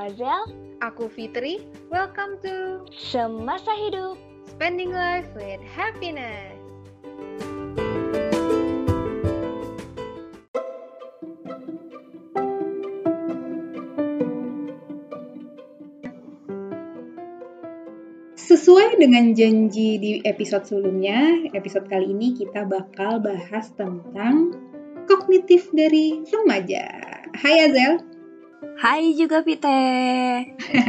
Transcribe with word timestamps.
Azel. 0.00 0.48
Aku 0.80 1.12
Fitri. 1.12 1.60
Welcome 1.92 2.40
to 2.40 2.88
Semasa 2.88 3.76
Hidup. 3.76 4.16
Spending 4.48 4.96
Life 4.96 5.28
with 5.36 5.60
Happiness. 5.60 6.56
Sesuai 18.40 18.96
dengan 18.96 19.36
janji 19.36 20.00
di 20.00 20.24
episode 20.24 20.64
sebelumnya, 20.64 21.44
episode 21.52 21.84
kali 21.92 22.08
ini 22.08 22.32
kita 22.40 22.64
bakal 22.64 23.20
bahas 23.20 23.68
tentang 23.76 24.56
kognitif 25.04 25.68
dari 25.76 26.24
remaja. 26.24 26.88
Hai 27.36 27.68
Azel. 27.68 28.09
Hai 28.80 29.12
juga 29.12 29.44
Pite. 29.44 29.76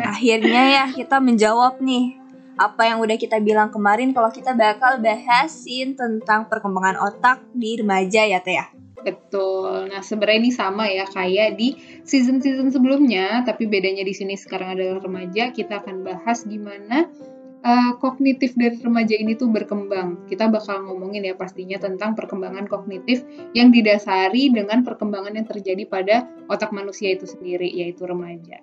Akhirnya 0.08 0.63
ya 0.80 0.86
kita 0.95 1.20
menjawab 1.20 1.84
nih 1.84 2.16
apa 2.55 2.88
yang 2.88 3.04
udah 3.04 3.20
kita 3.20 3.44
bilang 3.44 3.67
kemarin 3.67 4.16
kalau 4.16 4.31
kita 4.31 4.55
bakal 4.55 5.04
bahasin 5.04 6.00
tentang 6.00 6.48
perkembangan 6.48 7.04
otak 7.04 7.44
di 7.52 7.76
remaja 7.76 8.23
ya 8.23 8.40
Teh 8.40 8.55
ya. 8.55 8.72
Betul. 9.04 9.91
Nah, 9.91 10.00
sebenarnya 10.00 10.40
ini 10.40 10.52
sama 10.55 10.88
ya 10.88 11.04
kayak 11.04 11.59
di 11.59 11.76
season-season 12.08 12.72
sebelumnya, 12.72 13.44
tapi 13.44 13.67
bedanya 13.67 14.08
di 14.08 14.16
sini 14.16 14.39
sekarang 14.39 14.80
adalah 14.80 15.03
remaja. 15.03 15.52
Kita 15.52 15.84
akan 15.84 16.08
bahas 16.08 16.48
gimana 16.48 17.12
uh, 17.61 17.91
kognitif 17.97 18.57
dari 18.57 18.77
remaja 18.77 19.15
ini 19.15 19.38
tuh 19.38 19.49
berkembang. 19.49 20.25
Kita 20.27 20.49
bakal 20.49 20.85
ngomongin 20.85 21.25
ya 21.25 21.38
pastinya 21.38 21.77
tentang 21.77 22.17
perkembangan 22.17 22.65
kognitif 22.67 23.23
yang 23.53 23.69
didasari 23.69 24.49
dengan 24.52 24.81
perkembangan 24.81 25.33
yang 25.38 25.47
terjadi 25.47 25.83
pada 25.88 26.16
otak 26.49 26.73
manusia 26.73 27.13
itu 27.13 27.30
sendiri, 27.30 27.69
yaitu 27.69 28.03
remaja. 28.05 28.59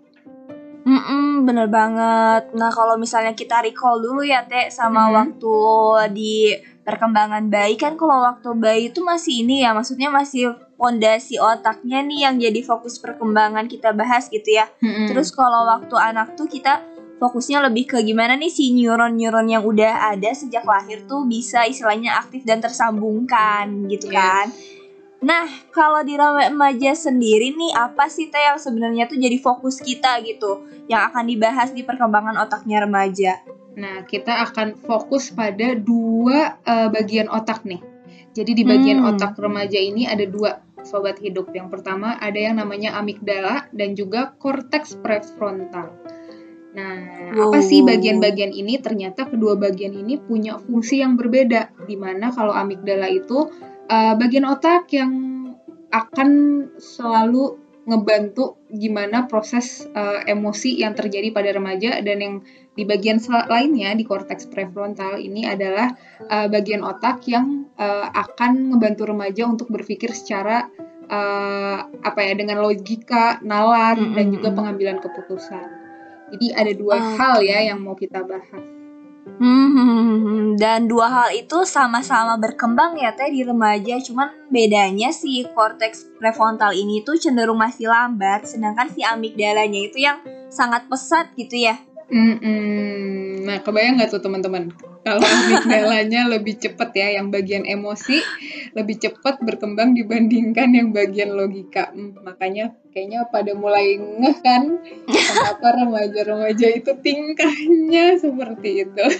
Mm-mm, 0.89 1.45
bener 1.45 1.69
banget. 1.69 2.48
Nah 2.56 2.73
kalau 2.73 2.97
misalnya 2.97 3.36
kita 3.36 3.61
recall 3.61 4.00
dulu 4.00 4.25
ya 4.25 4.48
Teh 4.48 4.73
sama 4.73 5.08
hmm. 5.08 5.12
waktu 5.12 5.56
di 6.17 6.56
perkembangan 6.80 7.53
bayi 7.53 7.77
kan 7.77 8.01
kalau 8.01 8.25
waktu 8.25 8.56
bayi 8.56 8.89
itu 8.89 9.05
masih 9.05 9.45
ini 9.45 9.61
ya 9.61 9.77
maksudnya 9.77 10.08
masih 10.08 10.56
pondasi 10.80 11.36
otaknya 11.36 12.01
nih 12.01 12.25
yang 12.25 12.41
jadi 12.41 12.64
fokus 12.64 12.97
perkembangan 13.05 13.69
kita 13.69 13.92
bahas 13.92 14.33
gitu 14.33 14.48
ya. 14.48 14.64
Hmm. 14.80 15.05
Terus 15.12 15.28
kalau 15.28 15.69
waktu 15.69 15.92
anak 15.92 16.41
tuh 16.41 16.48
kita 16.48 16.80
fokusnya 17.19 17.66
lebih 17.66 17.91
ke 17.91 17.98
gimana 18.06 18.38
nih 18.38 18.50
si 18.50 18.70
neuron-neuron 18.72 19.47
yang 19.50 19.66
udah 19.66 20.14
ada 20.14 20.30
sejak 20.33 20.62
lahir 20.62 21.02
tuh 21.05 21.27
bisa 21.27 21.66
istilahnya 21.66 22.16
aktif 22.19 22.47
dan 22.47 22.62
tersambungkan 22.62 23.91
gitu 23.91 24.08
kan. 24.08 24.48
Nah, 25.19 25.50
kalau 25.74 26.06
di 26.06 26.14
remaja 26.14 26.94
sendiri 26.94 27.50
nih 27.50 27.74
apa 27.74 28.06
sih 28.06 28.30
teh 28.30 28.39
yang 28.39 28.62
sebenarnya 28.62 29.11
tuh 29.11 29.19
jadi 29.19 29.34
fokus 29.42 29.83
kita 29.83 30.22
gitu 30.22 30.62
yang 30.86 31.11
akan 31.11 31.27
dibahas 31.27 31.74
di 31.74 31.83
perkembangan 31.83 32.39
otaknya 32.39 32.86
remaja? 32.86 33.42
Nah, 33.74 34.06
kita 34.06 34.46
akan 34.46 34.78
fokus 34.78 35.34
pada 35.34 35.74
dua 35.74 36.62
uh, 36.62 36.86
bagian 36.94 37.27
otak 37.27 37.66
nih. 37.66 37.83
Jadi 38.30 38.62
di 38.62 38.62
bagian 38.62 39.02
hmm. 39.02 39.11
otak 39.11 39.34
remaja 39.34 39.78
ini 39.83 40.06
ada 40.06 40.22
dua 40.22 40.62
sobat 40.86 41.19
hidup. 41.19 41.50
Yang 41.50 41.74
pertama 41.74 42.14
ada 42.22 42.39
yang 42.39 42.62
namanya 42.62 42.94
amigdala 42.94 43.66
dan 43.74 43.98
juga 43.98 44.39
korteks 44.39 45.02
prefrontal. 45.02 45.98
Nah, 46.79 46.95
wow. 47.34 47.51
apa 47.51 47.59
sih 47.59 47.83
bagian-bagian 47.83 48.55
ini? 48.55 48.79
Ternyata 48.79 49.27
kedua 49.27 49.59
bagian 49.59 49.91
ini 49.98 50.23
punya 50.23 50.62
fungsi 50.62 51.03
yang 51.03 51.19
berbeda. 51.19 51.75
Di 51.91 51.98
mana 51.98 52.31
kalau 52.31 52.55
amigdala 52.55 53.11
itu 53.11 53.51
uh, 53.91 54.15
bagian 54.15 54.47
otak 54.47 54.95
yang 54.95 55.12
akan 55.91 56.31
selalu 56.79 57.59
ngebantu 57.89 58.61
gimana 58.69 59.25
proses 59.25 59.89
uh, 59.97 60.20
emosi 60.29 60.77
yang 60.85 60.93
terjadi 60.93 61.33
pada 61.33 61.57
remaja 61.57 62.05
dan 62.05 62.20
yang 62.20 62.35
di 62.77 62.85
bagian 62.85 63.17
lainnya 63.48 63.97
di 63.97 64.05
korteks 64.05 64.52
prefrontal 64.52 65.17
ini 65.17 65.48
adalah 65.48 65.97
uh, 66.29 66.52
bagian 66.52 66.85
otak 66.85 67.25
yang 67.25 67.64
uh, 67.81 68.13
akan 68.13 68.77
ngebantu 68.77 69.08
remaja 69.08 69.48
untuk 69.48 69.73
berpikir 69.73 70.13
secara 70.13 70.69
uh, 71.08 71.89
apa 72.05 72.20
ya 72.20 72.36
dengan 72.36 72.61
logika, 72.61 73.41
nalar 73.41 73.97
mm 73.97 74.05
-hmm. 74.05 74.14
dan 74.20 74.27
juga 74.36 74.48
pengambilan 74.52 75.01
keputusan. 75.01 75.88
Jadi 76.34 76.46
ada 76.52 76.72
dua 76.77 76.94
okay. 76.96 77.14
hal 77.16 77.36
ya 77.44 77.58
yang 77.72 77.78
mau 77.80 77.96
kita 77.96 78.24
bahas. 78.24 78.78
Hmm, 79.39 80.56
dan 80.56 80.89
dua 80.89 81.06
hal 81.06 81.28
itu 81.36 81.62
sama-sama 81.62 82.40
berkembang 82.40 82.96
ya 82.96 83.12
teh 83.14 83.28
di 83.30 83.44
remaja, 83.44 84.00
cuman 84.00 84.33
bedanya 84.48 85.12
si 85.12 85.44
korteks 85.52 86.16
prefrontal 86.18 86.72
ini 86.72 87.05
tuh 87.05 87.20
cenderung 87.20 87.61
masih 87.61 87.86
lambat, 87.92 88.48
sedangkan 88.48 88.89
si 88.90 89.05
amigdalanya 89.05 89.84
itu 89.84 90.00
yang 90.00 90.18
sangat 90.48 90.89
pesat 90.89 91.30
gitu 91.36 91.55
ya. 91.55 91.77
Mm 92.08 92.35
-mm. 92.41 93.29
Nah, 93.45 93.61
kebayang 93.61 94.01
nggak 94.01 94.13
tuh 94.13 94.20
teman-teman? 94.24 94.73
Kalau 95.05 95.20
amigdalanya 95.29 96.29
lebih 96.29 96.57
cepat 96.57 96.92
ya, 96.96 97.20
yang 97.20 97.29
bagian 97.29 97.69
emosi 97.69 98.20
lebih 98.73 98.96
cepat 99.01 99.41
berkembang 99.45 99.92
dibandingkan 99.92 100.73
yang 100.73 100.89
bagian 100.92 101.36
logika. 101.36 101.92
Hmm, 101.92 102.17
makanya 102.24 102.73
kayaknya 102.92 103.29
pada 103.29 103.52
mulai 103.52 104.01
ngeh 104.01 104.36
kan 104.41 104.80
kenapa 105.29 105.85
remaja-remaja 105.85 106.69
itu 106.77 106.92
tingkahnya 107.01 108.17
seperti 108.17 108.89
itu. 108.89 109.07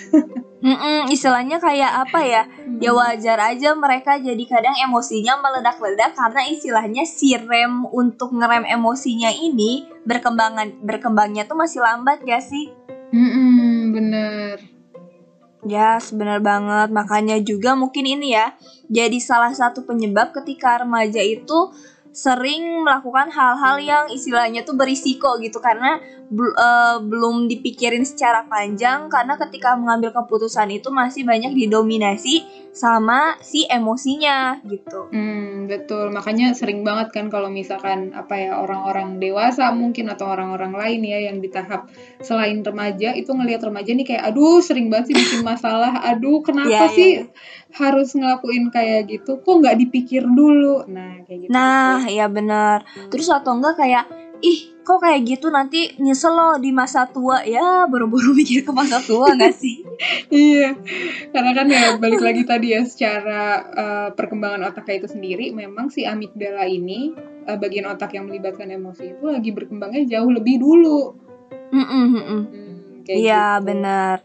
Mm-mm, 0.59 1.06
istilahnya 1.15 1.62
kayak 1.62 2.10
apa 2.10 2.20
ya? 2.26 2.43
Ya 2.82 2.91
wajar 2.91 3.38
aja 3.38 3.78
mereka 3.78 4.19
jadi 4.19 4.43
kadang 4.43 4.75
emosinya 4.75 5.38
meledak-ledak 5.38 6.19
karena 6.19 6.43
istilahnya 6.50 7.06
si 7.06 7.38
rem 7.38 7.87
untuk 7.94 8.34
ngerem 8.34 8.66
emosinya 8.66 9.31
ini 9.31 9.87
berkembangan 10.03 10.82
berkembangnya 10.82 11.47
tuh 11.47 11.55
masih 11.55 11.78
lambat 11.78 12.26
gak 12.26 12.43
sih? 12.43 12.75
Mm-mm, 13.08 13.92
bener. 13.96 14.56
Ya, 15.66 15.98
sebenar 15.98 16.38
banget. 16.38 16.88
Makanya 16.94 17.36
juga 17.42 17.74
mungkin 17.74 18.06
ini 18.06 18.36
ya, 18.36 18.54
jadi 18.86 19.19
salah 19.19 19.50
satu 19.50 19.82
penyebab 19.82 20.30
ketika 20.30 20.78
remaja 20.80 21.19
itu 21.19 21.72
sering 22.19 22.83
melakukan 22.83 23.31
hal-hal 23.31 23.79
yang 23.79 24.05
istilahnya 24.11 24.67
tuh 24.67 24.75
berisiko 24.75 25.39
gitu 25.39 25.62
karena 25.62 26.03
uh, 26.34 26.99
belum 26.99 27.47
dipikirin 27.47 28.03
secara 28.03 28.43
panjang 28.51 29.06
karena 29.06 29.39
ketika 29.39 29.79
mengambil 29.79 30.11
keputusan 30.11 30.67
itu 30.75 30.91
masih 30.91 31.23
banyak 31.23 31.55
didominasi 31.55 32.43
sama 32.75 33.39
si 33.39 33.71
emosinya 33.71 34.59
gitu. 34.67 35.11
Hmm, 35.15 35.71
betul. 35.71 36.11
Makanya 36.11 36.59
sering 36.59 36.83
banget 36.83 37.15
kan 37.15 37.31
kalau 37.31 37.51
misalkan 37.51 38.11
apa 38.15 38.35
ya 38.35 38.59
orang-orang 38.59 39.23
dewasa 39.23 39.71
mungkin 39.71 40.11
atau 40.11 40.31
orang-orang 40.31 40.75
lain 40.75 41.00
ya 41.06 41.19
yang 41.31 41.39
di 41.39 41.50
tahap 41.55 41.87
selain 42.23 42.67
remaja 42.67 43.15
itu 43.15 43.31
ngelihat 43.31 43.62
remaja 43.67 43.95
nih 43.95 44.06
kayak 44.06 44.31
aduh 44.31 44.59
sering 44.59 44.91
banget 44.91 45.15
sih 45.15 45.17
bikin 45.23 45.43
masalah. 45.47 46.03
Aduh, 46.03 46.43
kenapa 46.43 46.87
yeah, 46.87 46.91
sih 46.91 47.11
yeah, 47.23 47.27
yeah. 47.27 47.68
Harus 47.75 48.17
ngelakuin 48.17 48.73
kayak 48.73 49.11
gitu? 49.12 49.41
Kok 49.41 49.55
nggak 49.65 49.77
dipikir 49.77 50.25
dulu? 50.25 50.89
Nah, 50.89 51.25
kayak 51.29 51.39
gitu. 51.47 51.51
Nah, 51.53 52.06
iya 52.09 52.27
benar. 52.31 52.84
Terus 53.12 53.29
atau 53.29 53.56
enggak 53.56 53.77
kayak 53.77 54.05
ih 54.39 54.79
kok 54.87 55.05
kayak 55.05 55.21
gitu 55.27 55.53
nanti 55.53 55.99
nyesel 56.01 56.33
loh 56.33 56.55
di 56.56 56.73
masa 56.73 57.05
tua 57.11 57.45
ya 57.45 57.84
buru-buru 57.91 58.33
mikir 58.39 58.65
ke 58.65 58.73
masa 58.73 59.03
tua 59.03 59.34
gak 59.34 59.53
sih 59.53 59.84
iya 60.33 60.73
karena 61.34 61.51
kan 61.53 61.67
ya 61.69 61.99
balik 61.99 62.23
lagi 62.23 62.47
tadi 62.47 62.73
ya 62.73 62.87
secara 62.87 63.43
uh, 63.69 64.09
perkembangan 64.15 64.65
otaknya 64.71 65.05
itu 65.05 65.09
sendiri 65.11 65.50
memang 65.50 65.91
si 65.91 66.06
amigdala 66.06 66.65
ini 66.71 67.12
uh, 67.50 67.59
bagian 67.59 67.91
otak 67.91 68.17
yang 68.17 68.31
melibatkan 68.31 68.71
emosi 68.71 69.19
itu 69.19 69.27
lagi 69.27 69.50
berkembangnya 69.53 70.06
jauh 70.06 70.31
lebih 70.31 70.62
dulu 70.62 71.19
mm 71.75 71.85
-mm, 71.85 72.06
mm 72.09 72.25
-mm. 72.25 72.43
Iya 73.09 73.56
gitu. 73.59 73.67
benar. 73.73 74.17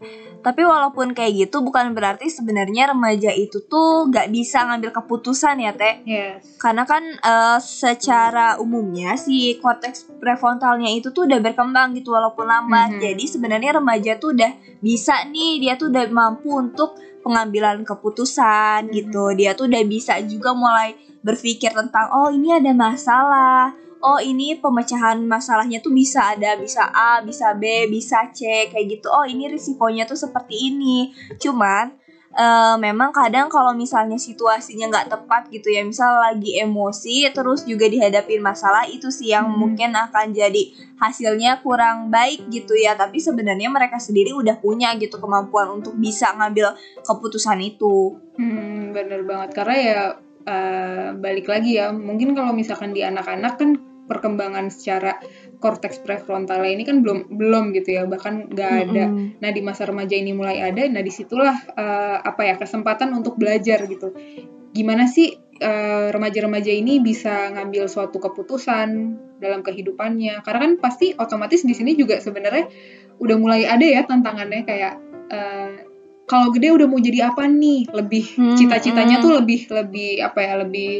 Tapi 0.44 0.60
walaupun 0.60 1.16
kayak 1.16 1.48
gitu 1.48 1.64
bukan 1.64 1.96
berarti 1.96 2.28
sebenarnya 2.28 2.92
remaja 2.92 3.32
itu 3.32 3.64
tuh 3.64 4.12
gak 4.12 4.28
bisa 4.28 4.68
ngambil 4.68 4.92
keputusan 4.92 5.56
ya 5.64 5.72
teh. 5.72 6.04
Yes. 6.04 6.60
Karena 6.60 6.84
kan 6.84 7.00
uh, 7.24 7.56
secara 7.56 8.60
umumnya 8.60 9.16
si 9.16 9.56
korteks 9.56 10.20
prefrontalnya 10.20 10.92
itu 10.92 11.16
tuh 11.16 11.24
udah 11.24 11.40
berkembang 11.40 11.96
gitu 11.96 12.12
walaupun 12.12 12.44
lambat. 12.44 12.92
Mm 12.92 12.96
-hmm. 13.00 13.04
Jadi 13.08 13.24
sebenarnya 13.24 13.70
remaja 13.80 14.20
tuh 14.20 14.36
udah 14.36 14.52
bisa 14.84 15.16
nih 15.32 15.64
dia 15.64 15.80
tuh 15.80 15.88
udah 15.88 16.04
mampu 16.12 16.52
untuk 16.52 17.00
pengambilan 17.24 17.80
keputusan 17.88 18.84
mm 18.84 18.88
-hmm. 18.92 18.96
gitu. 19.00 19.24
Dia 19.32 19.56
tuh 19.56 19.64
udah 19.72 19.82
bisa 19.88 20.20
juga 20.28 20.52
mulai 20.52 20.92
berpikir 21.24 21.72
tentang 21.72 22.12
oh 22.12 22.28
ini 22.28 22.52
ada 22.52 22.76
masalah 22.76 23.72
oh 24.04 24.20
ini 24.20 24.60
pemecahan 24.60 25.24
masalahnya 25.24 25.80
tuh 25.80 25.96
bisa 25.96 26.36
ada 26.36 26.60
bisa 26.60 26.84
A, 26.92 27.24
bisa 27.24 27.56
B, 27.56 27.88
bisa 27.88 28.28
C 28.36 28.68
kayak 28.68 29.00
gitu. 29.00 29.08
Oh 29.08 29.24
ini 29.24 29.48
risikonya 29.48 30.04
tuh 30.04 30.20
seperti 30.20 30.68
ini. 30.68 31.16
Cuman 31.40 31.96
uh, 32.36 32.76
memang 32.76 33.16
kadang 33.16 33.48
kalau 33.48 33.72
misalnya 33.72 34.20
situasinya 34.20 34.92
nggak 34.92 35.08
tepat 35.08 35.48
gitu 35.48 35.72
ya, 35.72 35.80
misal 35.80 36.20
lagi 36.20 36.60
emosi 36.60 37.32
terus 37.32 37.64
juga 37.64 37.88
dihadapin 37.88 38.44
masalah 38.44 38.84
itu 38.84 39.08
sih 39.08 39.32
yang 39.32 39.48
hmm. 39.48 39.56
mungkin 39.56 39.96
akan 39.96 40.36
jadi 40.36 40.76
hasilnya 41.00 41.64
kurang 41.64 42.12
baik 42.12 42.44
gitu 42.52 42.76
ya. 42.76 42.92
Tapi 42.92 43.16
sebenarnya 43.16 43.72
mereka 43.72 43.96
sendiri 43.96 44.36
udah 44.36 44.60
punya 44.60 44.92
gitu 45.00 45.16
kemampuan 45.16 45.80
untuk 45.80 45.96
bisa 45.96 46.28
ngambil 46.36 46.76
keputusan 47.08 47.56
itu. 47.64 48.20
Hmm, 48.36 48.92
bener 48.92 49.24
banget 49.24 49.56
karena 49.56 49.76
ya 49.80 50.00
uh, 50.44 51.08
balik 51.16 51.48
lagi 51.48 51.80
ya, 51.80 51.88
mungkin 51.88 52.36
kalau 52.36 52.52
misalkan 52.52 52.92
di 52.92 53.00
anak-anak 53.00 53.56
kan 53.56 53.93
perkembangan 54.04 54.68
secara 54.68 55.16
korteks 55.58 56.04
prefrontalnya 56.04 56.68
ini 56.68 56.84
kan 56.84 57.00
belum 57.00 57.32
belum 57.32 57.72
gitu 57.72 57.96
ya 57.96 58.04
bahkan 58.04 58.52
nggak 58.52 58.72
ada. 58.88 59.04
Mm 59.08 59.14
-hmm. 59.16 59.26
Nah 59.40 59.50
di 59.50 59.60
masa 59.64 59.88
remaja 59.88 60.14
ini 60.14 60.36
mulai 60.36 60.60
ada. 60.60 60.84
Nah 60.88 61.00
di 61.00 61.12
situlah 61.12 61.56
uh, 61.74 62.18
apa 62.20 62.42
ya 62.44 62.54
kesempatan 62.60 63.12
untuk 63.16 63.40
belajar 63.40 63.84
gitu. 63.88 64.12
Gimana 64.74 65.08
sih 65.08 65.44
remaja 65.54 66.10
remaja-remaja 66.10 66.72
ini 66.74 66.98
bisa 66.98 67.54
ngambil 67.54 67.86
suatu 67.86 68.18
keputusan 68.18 68.88
dalam 69.38 69.62
kehidupannya? 69.62 70.42
Karena 70.42 70.60
kan 70.66 70.72
pasti 70.82 71.14
otomatis 71.14 71.62
di 71.62 71.72
sini 71.72 71.94
juga 71.94 72.18
sebenarnya 72.18 72.66
udah 73.22 73.36
mulai 73.38 73.62
ada 73.62 73.86
ya 73.86 74.02
tantangannya 74.02 74.66
kayak 74.66 74.94
uh, 75.30 75.72
kalau 76.24 76.50
gede 76.50 76.74
udah 76.74 76.86
mau 76.90 76.98
jadi 76.98 77.30
apa 77.30 77.46
nih? 77.46 77.86
Lebih 77.86 78.24
hmm, 78.34 78.56
cita-citanya 78.58 79.20
hmm. 79.20 79.24
tuh 79.24 79.32
lebih 79.38 79.60
lebih 79.70 80.10
apa 80.26 80.40
ya 80.42 80.54
lebih 80.58 80.90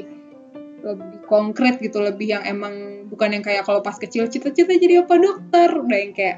lebih 0.84 1.24
konkret 1.24 1.80
gitu 1.80 2.04
lebih 2.04 2.36
yang 2.36 2.44
emang 2.44 3.08
bukan 3.08 3.32
yang 3.32 3.44
kayak 3.44 3.64
kalau 3.64 3.80
pas 3.80 3.96
kecil 3.96 4.28
cita-cita 4.28 4.76
jadi 4.76 5.02
apa 5.02 5.16
dokter? 5.16 5.68
Udah 5.72 5.98
yang 5.98 6.12
kayak 6.12 6.36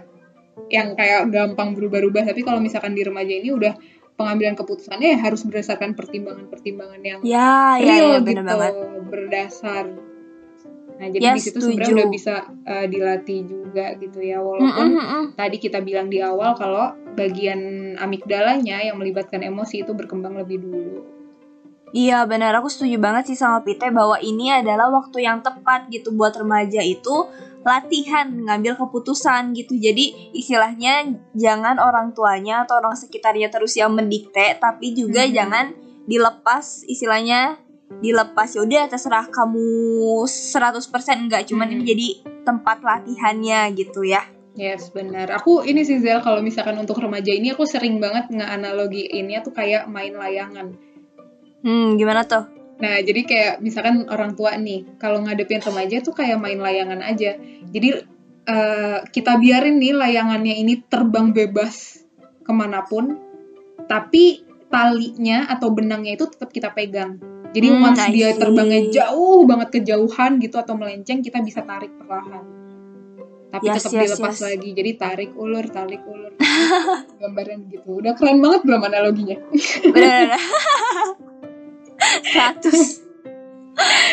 yang 0.71 0.89
kayak 0.95 1.29
gampang 1.35 1.75
berubah-ubah. 1.75 2.31
Tapi 2.31 2.41
kalau 2.47 2.63
misalkan 2.63 2.95
di 2.95 3.03
remaja 3.03 3.35
ini 3.35 3.51
udah 3.51 3.75
pengambilan 4.17 4.57
keputusannya 4.57 5.13
ya 5.13 5.19
harus 5.21 5.45
berdasarkan 5.45 5.93
pertimbangan-pertimbangan 5.93 7.01
yang 7.05 7.21
ya, 7.21 7.77
real 7.77 7.85
ya, 7.85 7.97
ya, 8.17 8.19
gitu 8.25 8.43
banget. 8.43 8.75
berdasar. 9.13 9.85
Nah 10.97 11.09
jadi 11.13 11.25
ya, 11.29 11.35
di 11.37 11.43
situ 11.45 11.59
sebenarnya 11.61 11.93
udah 12.01 12.09
bisa 12.09 12.35
uh, 12.65 12.87
dilatih 12.89 13.41
juga 13.45 13.93
gitu 14.01 14.19
ya. 14.25 14.41
Walaupun 14.41 14.89
mm 14.97 15.05
-mm, 15.05 15.25
tadi 15.37 15.57
kita 15.61 15.85
bilang 15.85 16.09
di 16.09 16.25
awal 16.25 16.57
kalau 16.57 16.97
bagian 17.13 17.93
amigdalanya 18.01 18.81
yang 18.81 18.97
melibatkan 18.97 19.45
emosi 19.45 19.85
itu 19.85 19.93
berkembang 19.93 20.41
lebih 20.41 20.65
dulu 20.65 21.16
Iya 21.95 22.27
benar, 22.27 22.51
aku 22.59 22.67
setuju 22.67 22.99
banget 22.99 23.31
sih 23.31 23.39
sama 23.39 23.63
Pite 23.63 23.95
bahwa 23.95 24.19
ini 24.19 24.51
adalah 24.51 24.91
waktu 24.91 25.23
yang 25.23 25.39
tepat 25.39 25.87
gitu 25.95 26.11
buat 26.11 26.35
remaja 26.35 26.83
itu 26.83 27.31
latihan 27.63 28.27
ngambil 28.27 28.75
keputusan 28.79 29.55
gitu. 29.55 29.79
Jadi 29.79 30.35
istilahnya 30.35 31.15
jangan 31.35 31.79
orang 31.79 32.11
tuanya 32.11 32.67
atau 32.67 32.83
orang 32.83 32.99
sekitarnya 32.99 33.51
terus 33.51 33.79
yang 33.79 33.95
mendikte, 33.95 34.59
tapi 34.59 34.95
juga 34.99 35.27
hmm. 35.27 35.33
jangan 35.35 35.65
dilepas 36.07 36.87
istilahnya 36.87 37.59
dilepas 37.87 38.51
ya 38.51 38.67
udah 38.67 38.91
terserah 38.91 39.31
kamu 39.31 40.27
100% 40.27 40.91
enggak 41.23 41.47
cuman 41.47 41.71
hmm. 41.71 41.75
ini 41.79 41.83
jadi 41.87 42.09
tempat 42.43 42.83
latihannya 42.83 43.75
gitu 43.79 44.03
ya. 44.03 44.23
Yes, 44.57 44.89
benar. 44.89 45.29
Aku 45.37 45.61
ini 45.69 45.85
sih 45.85 46.01
Zel, 46.01 46.25
kalau 46.25 46.41
misalkan 46.41 46.81
untuk 46.81 46.97
remaja 46.97 47.29
ini 47.29 47.53
aku 47.53 47.69
sering 47.69 48.01
banget 48.01 48.33
nge-analogi 48.33 49.05
ini 49.05 49.37
tuh 49.45 49.53
kayak 49.53 49.85
main 49.85 50.17
layangan 50.17 50.73
Hmm, 51.67 51.99
gimana 51.99 52.23
tuh? 52.23 52.47
Nah, 52.79 53.03
jadi 53.03 53.27
kayak 53.27 53.55
misalkan 53.59 54.07
orang 54.07 54.39
tua 54.39 54.55
nih, 54.55 54.87
kalau 55.03 55.19
ngadepin 55.27 55.59
remaja 55.59 55.99
tuh 55.99 56.15
kayak 56.15 56.39
main 56.39 56.63
layangan 56.63 57.03
aja. 57.03 57.35
Jadi 57.75 57.89
uh, 58.47 59.03
kita 59.11 59.35
biarin 59.43 59.83
nih 59.83 59.99
layangannya 59.99 60.55
ini 60.63 60.87
terbang 60.87 61.35
bebas 61.35 62.07
ke 62.47 62.53
mana 62.55 62.87
pun, 62.87 63.19
tapi 63.91 64.47
talinya 64.71 65.51
atau 65.51 65.75
benangnya 65.75 66.15
itu 66.15 66.31
tetap 66.31 66.55
kita 66.55 66.71
pegang. 66.71 67.19
Jadi 67.51 67.67
hmm, 67.67 67.83
once 67.83 68.05
dia 68.15 68.37
terbangnya 68.37 68.81
jauh 68.93 69.43
banget 69.49 69.81
kejauhan 69.81 70.39
gitu 70.39 70.61
atau 70.63 70.79
melenceng, 70.79 71.25
kita 71.25 71.43
bisa 71.43 71.67
tarik 71.67 71.91
perlahan. 71.99 72.45
Tapi 73.51 73.65
yes, 73.73 73.75
tetap 73.81 73.91
yes, 73.97 74.01
dilepas 74.05 74.37
yes. 74.37 74.43
lagi. 74.45 74.69
Jadi 74.77 74.91
tarik 75.01 75.31
ulur, 75.33 75.65
tarik 75.73 76.03
ulur. 76.05 76.37
Gambaran 77.17 77.59
gitu. 77.73 78.05
Udah 78.05 78.13
keren 78.13 78.45
banget 78.45 78.61
belum 78.69 78.83
analoginya? 78.85 79.39
Benar. 79.97 80.37
100 82.33 83.07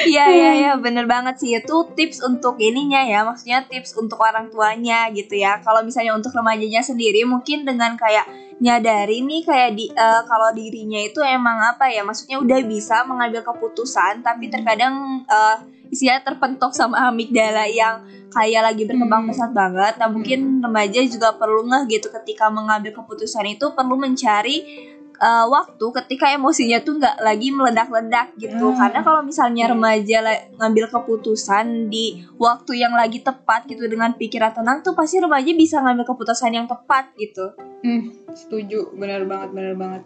Iya 0.04 0.26
iya 0.28 0.52
iya. 0.60 0.72
Bener 0.76 1.08
banget 1.08 1.40
sih. 1.40 1.56
Itu 1.56 1.88
tips 1.96 2.20
untuk 2.20 2.60
ininya 2.60 3.00
ya. 3.08 3.24
Maksudnya 3.24 3.64
tips 3.64 3.96
untuk 3.96 4.20
orang 4.20 4.52
tuanya 4.52 5.08
gitu 5.16 5.40
ya. 5.40 5.64
Kalau 5.64 5.80
misalnya 5.88 6.12
untuk 6.12 6.36
remajanya 6.36 6.84
sendiri 6.84 7.24
mungkin 7.24 7.64
dengan 7.64 7.96
kayak 7.96 8.28
nyadari 8.60 9.24
nih 9.24 9.42
kayak 9.44 9.72
di 9.76 9.92
uh, 9.92 10.24
kalau 10.24 10.52
dirinya 10.56 11.00
itu 11.02 11.20
emang 11.20 11.60
apa 11.60 11.92
ya 11.92 12.00
maksudnya 12.06 12.40
udah 12.40 12.60
bisa 12.64 13.04
mengambil 13.04 13.44
keputusan 13.44 14.24
tapi 14.24 14.48
hmm. 14.48 14.54
terkadang 14.56 14.96
uh, 15.28 15.58
isinya 15.92 16.24
terpentok 16.24 16.72
sama 16.72 17.12
amigdala 17.12 17.68
yang 17.68 18.08
kayak 18.32 18.64
lagi 18.64 18.88
berkembang 18.88 19.28
hmm. 19.28 19.30
pesat 19.36 19.52
banget. 19.52 19.94
Nah 20.00 20.08
mungkin 20.08 20.64
remaja 20.64 21.00
juga 21.06 21.36
perlu 21.36 21.68
ngeh 21.70 21.84
gitu 21.92 22.08
ketika 22.10 22.48
mengambil 22.48 22.96
keputusan 22.96 23.46
itu 23.52 23.74
perlu 23.76 24.00
mencari 24.00 24.64
uh, 25.20 25.46
waktu 25.50 25.86
ketika 26.04 26.32
emosinya 26.34 26.82
tuh 26.82 26.98
nggak 26.98 27.22
lagi 27.22 27.50
meledak-ledak 27.54 28.34
gitu. 28.40 28.72
Hmm. 28.72 28.78
karena 28.80 29.00
kalau 29.06 29.22
misalnya 29.22 29.66
remaja 29.70 30.18
ngambil 30.58 30.86
keputusan 30.90 31.92
di 31.92 32.24
waktu 32.40 32.82
yang 32.82 32.94
lagi 32.96 33.22
tepat 33.22 33.68
gitu 33.70 33.86
dengan 33.86 34.16
pikiran 34.16 34.56
tenang 34.56 34.82
tuh 34.82 34.96
pasti 34.98 35.20
remaja 35.22 35.52
bisa 35.54 35.82
ngambil 35.84 36.06
keputusan 36.08 36.52
yang 36.54 36.68
tepat 36.70 37.14
gitu. 37.20 37.54
Hmm, 37.84 38.16
setuju. 38.32 38.96
Benar 38.96 39.28
banget 39.28 39.50
benar 39.52 39.76
banget. 39.76 40.04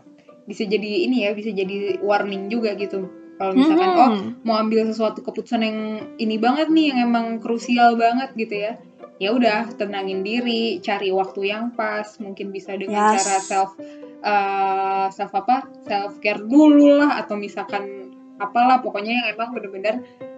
Bisa 0.48 0.64
jadi 0.64 1.06
ini 1.06 1.28
ya 1.28 1.36
bisa 1.36 1.52
jadi 1.52 2.00
warning 2.02 2.50
juga 2.50 2.74
gitu. 2.76 3.08
Kalau 3.38 3.54
misalkan 3.54 3.90
hmm. 3.94 4.02
oh 4.02 4.12
mau 4.42 4.58
ambil 4.58 4.90
sesuatu 4.90 5.22
keputusan 5.22 5.62
yang 5.62 5.78
ini 6.18 6.42
banget 6.42 6.74
nih 6.74 6.90
yang 6.90 7.14
emang 7.14 7.38
krusial 7.38 7.94
banget 7.94 8.34
gitu 8.34 8.56
ya. 8.58 8.74
Ya 9.18 9.34
udah 9.34 9.74
tenangin 9.78 10.22
diri 10.22 10.78
cari 10.82 11.14
waktu 11.14 11.54
yang 11.54 11.74
pas. 11.78 12.18
Mungkin 12.18 12.50
bisa 12.50 12.74
dengan 12.74 13.14
yes. 13.14 13.26
cara 13.26 13.38
self 13.42 13.72
uh, 14.24 15.08
self 15.14 15.34
apa 15.36 15.68
self 15.86 16.18
care 16.24 16.42
dulu 16.42 17.02
lah 17.02 17.22
atau 17.22 17.38
misalkan 17.38 18.14
apalah 18.38 18.82
pokoknya 18.82 19.14
yang 19.18 19.28
emang 19.34 19.50
bener-bener 19.54 19.96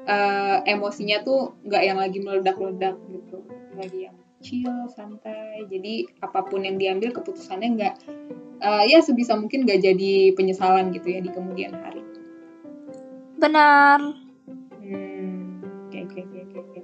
uh, 0.07 0.63
emosinya 0.63 1.19
tuh 1.23 1.59
nggak 1.67 1.83
yang 1.83 1.97
lagi 1.99 2.19
meledak-ledak 2.23 2.95
gitu. 3.11 3.43
Lagi 3.75 4.09
yang 4.09 4.17
chill 4.39 4.87
santai. 4.91 5.67
Jadi 5.67 6.07
apa 6.23 6.47
pun 6.47 6.63
yang 6.63 6.79
diambil 6.79 7.11
keputusannya 7.11 7.69
nggak 7.75 7.95
uh, 8.63 8.83
ya 8.87 9.03
sebisa 9.03 9.35
mungkin 9.35 9.67
nggak 9.67 9.83
jadi 9.83 10.31
penyesalan 10.35 10.95
gitu 10.95 11.07
ya 11.11 11.19
di 11.19 11.29
kemudian 11.31 11.75
hari. 11.75 12.03
Benar. 13.39 13.99
Hmm 14.79 15.29
oke 16.09 16.19
oke 16.23 16.39
oke 16.49 16.57
oke. 16.59 16.79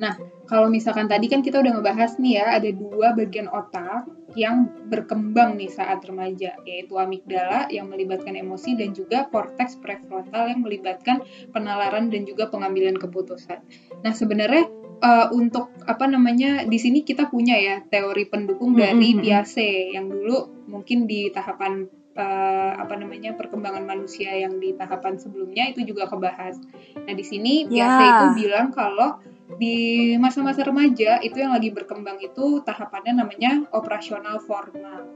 Nah 0.00 0.14
kalau 0.48 0.66
misalkan 0.72 1.06
tadi 1.06 1.26
kan 1.28 1.44
kita 1.44 1.60
udah 1.60 1.78
ngebahas 1.78 2.16
nih 2.18 2.40
ya, 2.40 2.46
ada 2.58 2.70
dua 2.72 3.12
bagian 3.14 3.46
otak 3.50 4.08
yang 4.38 4.70
berkembang 4.86 5.58
nih 5.58 5.70
saat 5.70 6.02
remaja, 6.06 6.54
yaitu 6.62 6.94
amigdala 6.98 7.66
yang 7.72 7.90
melibatkan 7.90 8.38
emosi 8.38 8.78
dan 8.78 8.94
juga 8.94 9.26
korteks 9.30 9.78
prefrontal 9.82 10.50
yang 10.50 10.62
melibatkan 10.62 11.22
penalaran 11.50 12.10
dan 12.10 12.26
juga 12.26 12.50
pengambilan 12.50 12.98
keputusan. 12.98 13.58
Nah, 14.02 14.12
sebenarnya 14.14 14.70
uh, 15.02 15.26
untuk 15.34 15.72
apa 15.88 16.06
namanya 16.06 16.64
di 16.68 16.78
sini 16.78 17.02
kita 17.02 17.26
punya 17.32 17.56
ya 17.58 17.76
teori 17.82 18.28
pendukung 18.28 18.76
mm-hmm. 18.76 18.84
dari 18.84 19.08
Piaget 19.18 19.96
yang 19.96 20.06
dulu 20.06 20.68
mungkin 20.70 21.08
di 21.10 21.32
tahapan 21.32 21.88
uh, 22.14 22.72
apa 22.78 22.94
namanya 23.00 23.34
perkembangan 23.34 23.82
manusia 23.82 24.30
yang 24.36 24.60
di 24.60 24.76
tahapan 24.76 25.18
sebelumnya 25.18 25.72
itu 25.72 25.82
juga 25.82 26.06
kebahas. 26.06 26.60
Nah, 26.94 27.14
di 27.16 27.24
sini 27.24 27.66
yeah. 27.66 27.98
Piaget 27.98 28.10
itu 28.10 28.26
bilang 28.46 28.70
kalau 28.70 29.18
di 29.58 30.14
masa-masa 30.20 30.62
remaja 30.62 31.18
itu 31.24 31.40
yang 31.40 31.56
lagi 31.56 31.74
berkembang 31.74 32.20
itu 32.22 32.62
tahapannya 32.62 33.24
namanya 33.24 33.66
operasional 33.74 34.38
formal. 34.44 35.08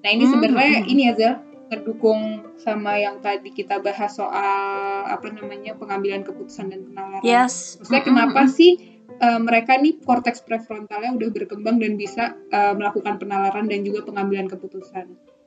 Nah 0.00 0.10
ini 0.10 0.24
hmm, 0.24 0.32
sebenarnya 0.32 0.78
hmm. 0.80 0.92
ini 0.92 1.02
ya 1.10 1.14
Zel 1.18 1.34
ngedukung 1.66 2.54
sama 2.62 2.94
yang 2.94 3.18
tadi 3.18 3.50
kita 3.50 3.82
bahas 3.82 4.14
soal 4.14 5.02
apa 5.10 5.26
namanya 5.34 5.74
pengambilan 5.74 6.22
keputusan 6.22 6.70
dan 6.70 6.80
penalaran. 6.86 7.26
Yes. 7.26 7.82
Maksudnya 7.82 8.02
hmm, 8.06 8.10
kenapa 8.14 8.40
hmm. 8.46 8.52
sih 8.54 8.72
uh, 9.18 9.40
mereka 9.42 9.74
nih 9.76 9.98
korteks 9.98 10.46
prefrontalnya 10.46 11.10
udah 11.18 11.28
berkembang 11.34 11.82
dan 11.82 11.98
bisa 11.98 12.38
uh, 12.54 12.72
melakukan 12.78 13.18
penalaran 13.18 13.66
dan 13.66 13.82
juga 13.82 14.06
pengambilan 14.06 14.46
keputusan. 14.46 15.06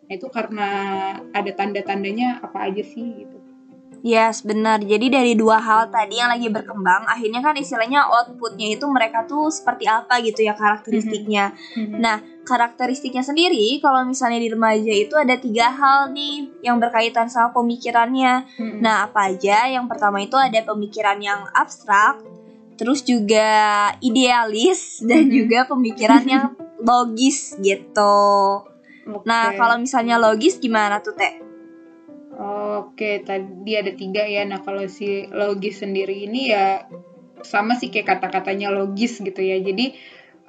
Nah 0.10 0.14
itu 0.14 0.28
karena 0.28 0.70
ada 1.32 1.52
tanda-tandanya 1.56 2.44
apa 2.44 2.68
aja 2.68 2.84
sih 2.84 3.26
gitu. 3.26 3.49
Yes, 4.00 4.48
benar. 4.48 4.80
Jadi 4.80 5.12
dari 5.12 5.34
dua 5.36 5.60
hal 5.60 5.92
tadi 5.92 6.20
yang 6.20 6.32
lagi 6.32 6.48
berkembang, 6.48 7.04
akhirnya 7.04 7.44
kan 7.44 7.56
istilahnya 7.60 8.08
outputnya 8.08 8.72
itu 8.72 8.88
mereka 8.88 9.28
tuh 9.28 9.52
seperti 9.52 9.92
apa 9.92 10.24
gitu 10.24 10.48
ya 10.48 10.56
karakteristiknya. 10.56 11.52
Mm-hmm. 11.76 12.00
Nah, 12.00 12.24
karakteristiknya 12.48 13.24
sendiri 13.28 13.78
kalau 13.84 14.08
misalnya 14.08 14.40
di 14.40 14.50
remaja 14.50 14.94
itu 14.96 15.16
ada 15.20 15.36
tiga 15.36 15.68
hal 15.76 16.16
nih 16.16 16.48
yang 16.64 16.80
berkaitan 16.80 17.28
sama 17.28 17.52
pemikirannya. 17.52 18.48
Mm-hmm. 18.56 18.80
Nah, 18.80 19.12
apa 19.12 19.36
aja? 19.36 19.68
Yang 19.68 19.86
pertama 19.92 20.24
itu 20.24 20.36
ada 20.40 20.60
pemikiran 20.64 21.20
yang 21.20 21.44
abstrak, 21.52 22.24
terus 22.80 23.04
juga 23.04 23.92
idealis 24.00 25.04
dan 25.04 25.28
mm-hmm. 25.28 25.36
juga 25.36 25.60
pemikiran 25.68 26.24
yang 26.24 26.46
logis 26.90 27.60
gitu. 27.60 28.16
Okay. 29.04 29.26
Nah, 29.28 29.52
kalau 29.60 29.76
misalnya 29.76 30.16
logis 30.16 30.56
gimana 30.62 31.04
tuh, 31.04 31.18
Teh? 31.18 31.49
Oke, 32.40 33.20
tadi 33.28 33.72
ada 33.76 33.92
tiga 33.92 34.24
ya. 34.24 34.48
Nah, 34.48 34.64
kalau 34.64 34.88
si 34.88 35.28
logis 35.28 35.84
sendiri 35.84 36.24
ini 36.24 36.56
ya 36.56 36.88
sama 37.44 37.76
sih 37.76 37.92
kayak 37.92 38.20
kata-katanya 38.20 38.72
logis 38.72 39.20
gitu 39.20 39.44
ya. 39.44 39.60
Jadi 39.60 39.96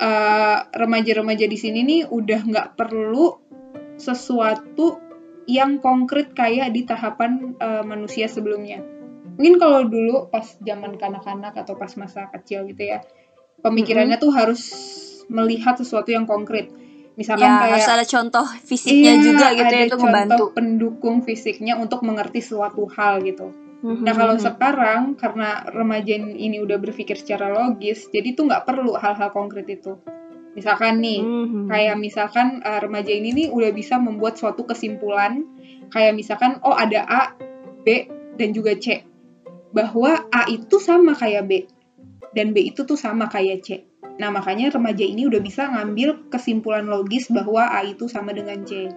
remaja 0.01 0.73
remaja-remaja 0.73 1.45
di 1.45 1.59
sini 1.61 1.85
nih 1.85 2.01
udah 2.09 2.41
nggak 2.47 2.69
perlu 2.79 3.37
sesuatu 4.01 4.97
yang 5.45 5.83
konkret 5.83 6.33
kayak 6.33 6.73
di 6.73 6.89
tahapan 6.89 7.59
uh, 7.61 7.85
manusia 7.85 8.31
sebelumnya. 8.31 8.81
Mungkin 9.37 9.61
kalau 9.61 9.85
dulu 9.85 10.33
pas 10.33 10.57
zaman 10.63 10.97
kanak-kanak 10.97 11.53
atau 11.53 11.77
pas 11.77 11.91
masa 12.01 12.33
kecil 12.33 12.65
gitu 12.71 12.87
ya, 12.97 13.05
pemikirannya 13.61 14.17
tuh 14.17 14.33
harus 14.33 14.63
melihat 15.29 15.77
sesuatu 15.77 16.15
yang 16.15 16.25
konkret. 16.25 16.73
Misalkan 17.21 17.45
Ya, 17.45 17.61
kayak 17.61 17.75
harus 17.77 17.91
ada 17.93 18.07
contoh 18.09 18.47
fisiknya 18.65 19.13
Iya, 19.13 19.21
juga 19.21 19.47
gitu 19.53 19.61
ya 19.61 19.69
ada 19.69 19.77
itu 19.85 19.97
contoh 20.01 20.09
ngebantu. 20.09 20.45
pendukung 20.57 21.17
fisiknya 21.21 21.75
untuk 21.77 22.01
mengerti 22.01 22.41
suatu 22.41 22.89
hal 22.97 23.21
gitu. 23.21 23.53
Mhm, 23.81 24.09
Nah 24.09 24.15
kalau 24.17 24.37
sekarang 24.41 25.01
karena 25.21 25.61
remaja 25.69 26.17
ini 26.17 26.57
udah 26.57 26.81
berpikir 26.81 27.21
secara 27.21 27.53
logis, 27.53 28.09
jadi 28.09 28.33
tuh 28.33 28.49
nggak 28.49 28.65
perlu 28.65 28.97
hal-hal 28.97 29.29
konkret 29.33 29.69
itu. 29.69 30.01
Misalkan 30.57 31.05
nih, 31.05 31.21
Mhm. 31.21 31.69
kayak 31.69 31.97
misalkan 32.01 32.65
uh, 32.65 32.81
remaja 32.81 33.13
ini 33.13 33.37
nih 33.37 33.47
udah 33.53 33.69
bisa 33.71 34.01
membuat 34.01 34.41
suatu 34.41 34.65
kesimpulan, 34.65 35.45
kayak 35.93 36.17
misalkan 36.17 36.57
oh 36.65 36.73
ada 36.73 37.05
A, 37.05 37.23
B 37.85 38.09
dan 38.35 38.57
juga 38.57 38.73
C, 38.81 39.05
bahwa 39.71 40.25
A 40.33 40.49
itu 40.49 40.81
sama 40.81 41.13
kayak 41.13 41.45
B 41.45 41.53
dan 42.33 42.57
B 42.57 42.65
itu 42.65 42.83
tuh 42.83 42.97
sama 42.97 43.29
kayak 43.29 43.61
C. 43.61 43.69
Nah 44.21 44.29
makanya 44.29 44.69
remaja 44.69 45.01
ini 45.01 45.25
udah 45.25 45.41
bisa 45.41 45.65
ngambil 45.73 46.29
kesimpulan 46.29 46.85
logis 46.85 47.33
bahwa 47.33 47.65
A 47.73 47.81
itu 47.89 48.05
sama 48.05 48.37
dengan 48.37 48.61
C. 48.69 48.93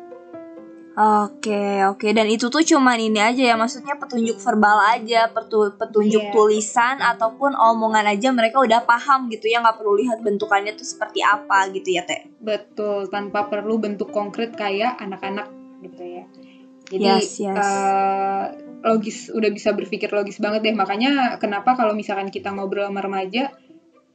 Oke, 0.94 1.82
oke. 1.90 2.14
Dan 2.14 2.30
itu 2.30 2.54
tuh 2.54 2.62
cuman 2.62 3.02
ini 3.02 3.18
aja 3.18 3.42
ya, 3.42 3.56
maksudnya 3.58 3.98
petunjuk 3.98 4.38
verbal 4.38 4.78
aja, 4.94 5.26
petu- 5.26 5.74
petunjuk 5.74 6.22
Iya. 6.22 6.34
tulisan 6.36 7.02
ataupun 7.02 7.58
omongan 7.58 8.06
aja 8.14 8.30
mereka 8.30 8.62
udah 8.62 8.86
paham 8.86 9.26
gitu 9.34 9.50
ya, 9.50 9.58
nggak 9.66 9.82
perlu 9.82 9.98
lihat 9.98 10.22
bentukannya 10.22 10.78
tuh 10.78 10.86
seperti 10.86 11.26
apa 11.26 11.66
gitu 11.74 11.98
ya, 11.98 12.06
Teh. 12.06 12.30
Betul, 12.38 13.10
tanpa 13.10 13.50
perlu 13.50 13.82
bentuk 13.82 14.14
konkret 14.14 14.54
kayak 14.54 15.02
anak-anak 15.02 15.50
gitu 15.82 16.04
ya. 16.06 16.24
Jadi 16.94 17.02
Yes, 17.10 17.42
yes. 17.42 17.58
eh, 17.58 18.46
logis 18.86 19.34
udah 19.34 19.50
bisa 19.50 19.74
berpikir 19.74 20.14
logis 20.14 20.38
banget 20.38 20.62
deh. 20.62 20.76
Makanya 20.78 21.42
kenapa 21.42 21.74
kalau 21.74 21.98
misalkan 21.98 22.30
kita 22.30 22.54
ngobrol 22.54 22.86
sama 22.86 23.02
remaja 23.02 23.50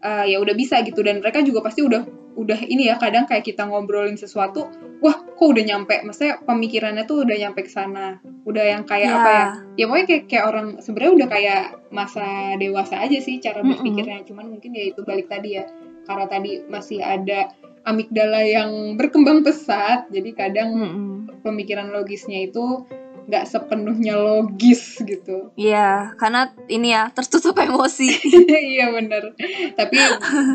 eh, 0.02 0.24
ya 0.34 0.38
udah 0.38 0.54
bisa 0.54 0.80
gitu 0.86 1.00
dan 1.02 1.18
mereka 1.22 1.42
juga 1.42 1.64
pasti 1.64 1.82
udah 1.82 2.02
udah 2.38 2.60
ini 2.70 2.86
ya 2.86 2.94
kadang 3.02 3.26
kayak 3.26 3.42
kita 3.42 3.66
ngobrolin 3.66 4.14
sesuatu, 4.14 4.70
wah 5.02 5.16
kok 5.18 5.42
udah 5.42 5.64
nyampe. 5.66 5.98
Maksudnya 6.06 6.38
pemikirannya 6.46 7.02
tuh 7.02 7.26
udah 7.26 7.34
nyampe 7.34 7.66
ke 7.66 7.70
sana. 7.74 8.22
Udah 8.46 8.62
yang 8.62 8.86
kayak 8.86 9.10
Ya. 9.10 9.16
apa 9.18 9.30
ya? 9.30 9.46
Ya 9.74 9.84
pokoknya 9.90 10.06
kayak, 10.06 10.24
kayak 10.30 10.44
orang 10.46 10.66
sebenarnya 10.78 11.12
udah 11.18 11.28
kayak 11.34 11.62
masa 11.90 12.54
dewasa 12.62 12.94
aja 13.02 13.18
sih 13.18 13.42
cara 13.42 13.58
berpikirnya. 13.66 14.22
Cuman 14.22 14.54
mungkin 14.54 14.70
ya 14.70 14.86
itu 14.94 15.02
balik 15.02 15.26
tadi 15.26 15.58
ya. 15.58 15.66
Karena 16.06 16.30
tadi 16.30 16.62
masih 16.70 17.02
ada 17.02 17.50
amigdala 17.82 18.46
yang 18.46 18.94
berkembang 18.94 19.42
pesat, 19.42 20.06
jadi 20.14 20.30
kadang 20.38 20.70
Mm-mm. 20.78 21.42
pemikiran 21.42 21.90
logisnya 21.90 22.46
itu 22.46 22.86
nggak 23.28 23.44
sepenuhnya 23.44 24.16
logis 24.16 24.96
gitu. 25.04 25.52
Iya, 25.60 26.16
karena 26.16 26.48
ini 26.66 26.96
ya 26.96 27.12
tertutup 27.12 27.54
emosi. 27.60 28.08
Iya 28.74 28.90
bener. 28.90 29.36
Tapi 29.76 29.96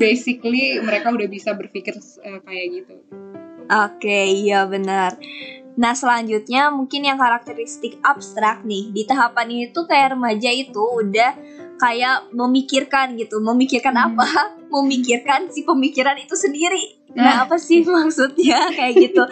basically 0.01 0.81
mereka 0.81 1.13
udah 1.13 1.29
bisa 1.29 1.53
berpikir 1.53 1.93
eh, 1.95 2.39
kayak 2.41 2.67
gitu. 2.73 2.93
Oke, 3.69 4.19
iya 4.27 4.67
benar. 4.67 5.15
Nah, 5.73 5.93
selanjutnya 5.97 6.69
mungkin 6.69 7.01
yang 7.01 7.17
karakteristik 7.17 7.97
abstrak 8.05 8.61
nih. 8.61 8.93
Di 8.93 9.09
tahapan 9.09 9.49
ini 9.49 9.65
tuh 9.73 9.89
kayak 9.89 10.13
remaja 10.13 10.53
itu 10.53 10.77
udah 10.81 11.33
kayak 11.81 12.29
memikirkan 12.29 13.17
gitu. 13.17 13.41
Memikirkan 13.41 13.97
Hmm. 13.97 14.13
apa? 14.13 14.29
Memikirkan 14.73 15.49
si 15.49 15.65
pemikiran 15.65 16.17
itu 16.21 16.33
sendiri. 16.37 17.02
Nah. 17.13 17.23
Nah, 17.23 17.35
apa 17.45 17.55
sih 17.61 17.85
maksudnya? 17.87 18.73
Kayak 18.73 18.93
gitu. 19.09 19.23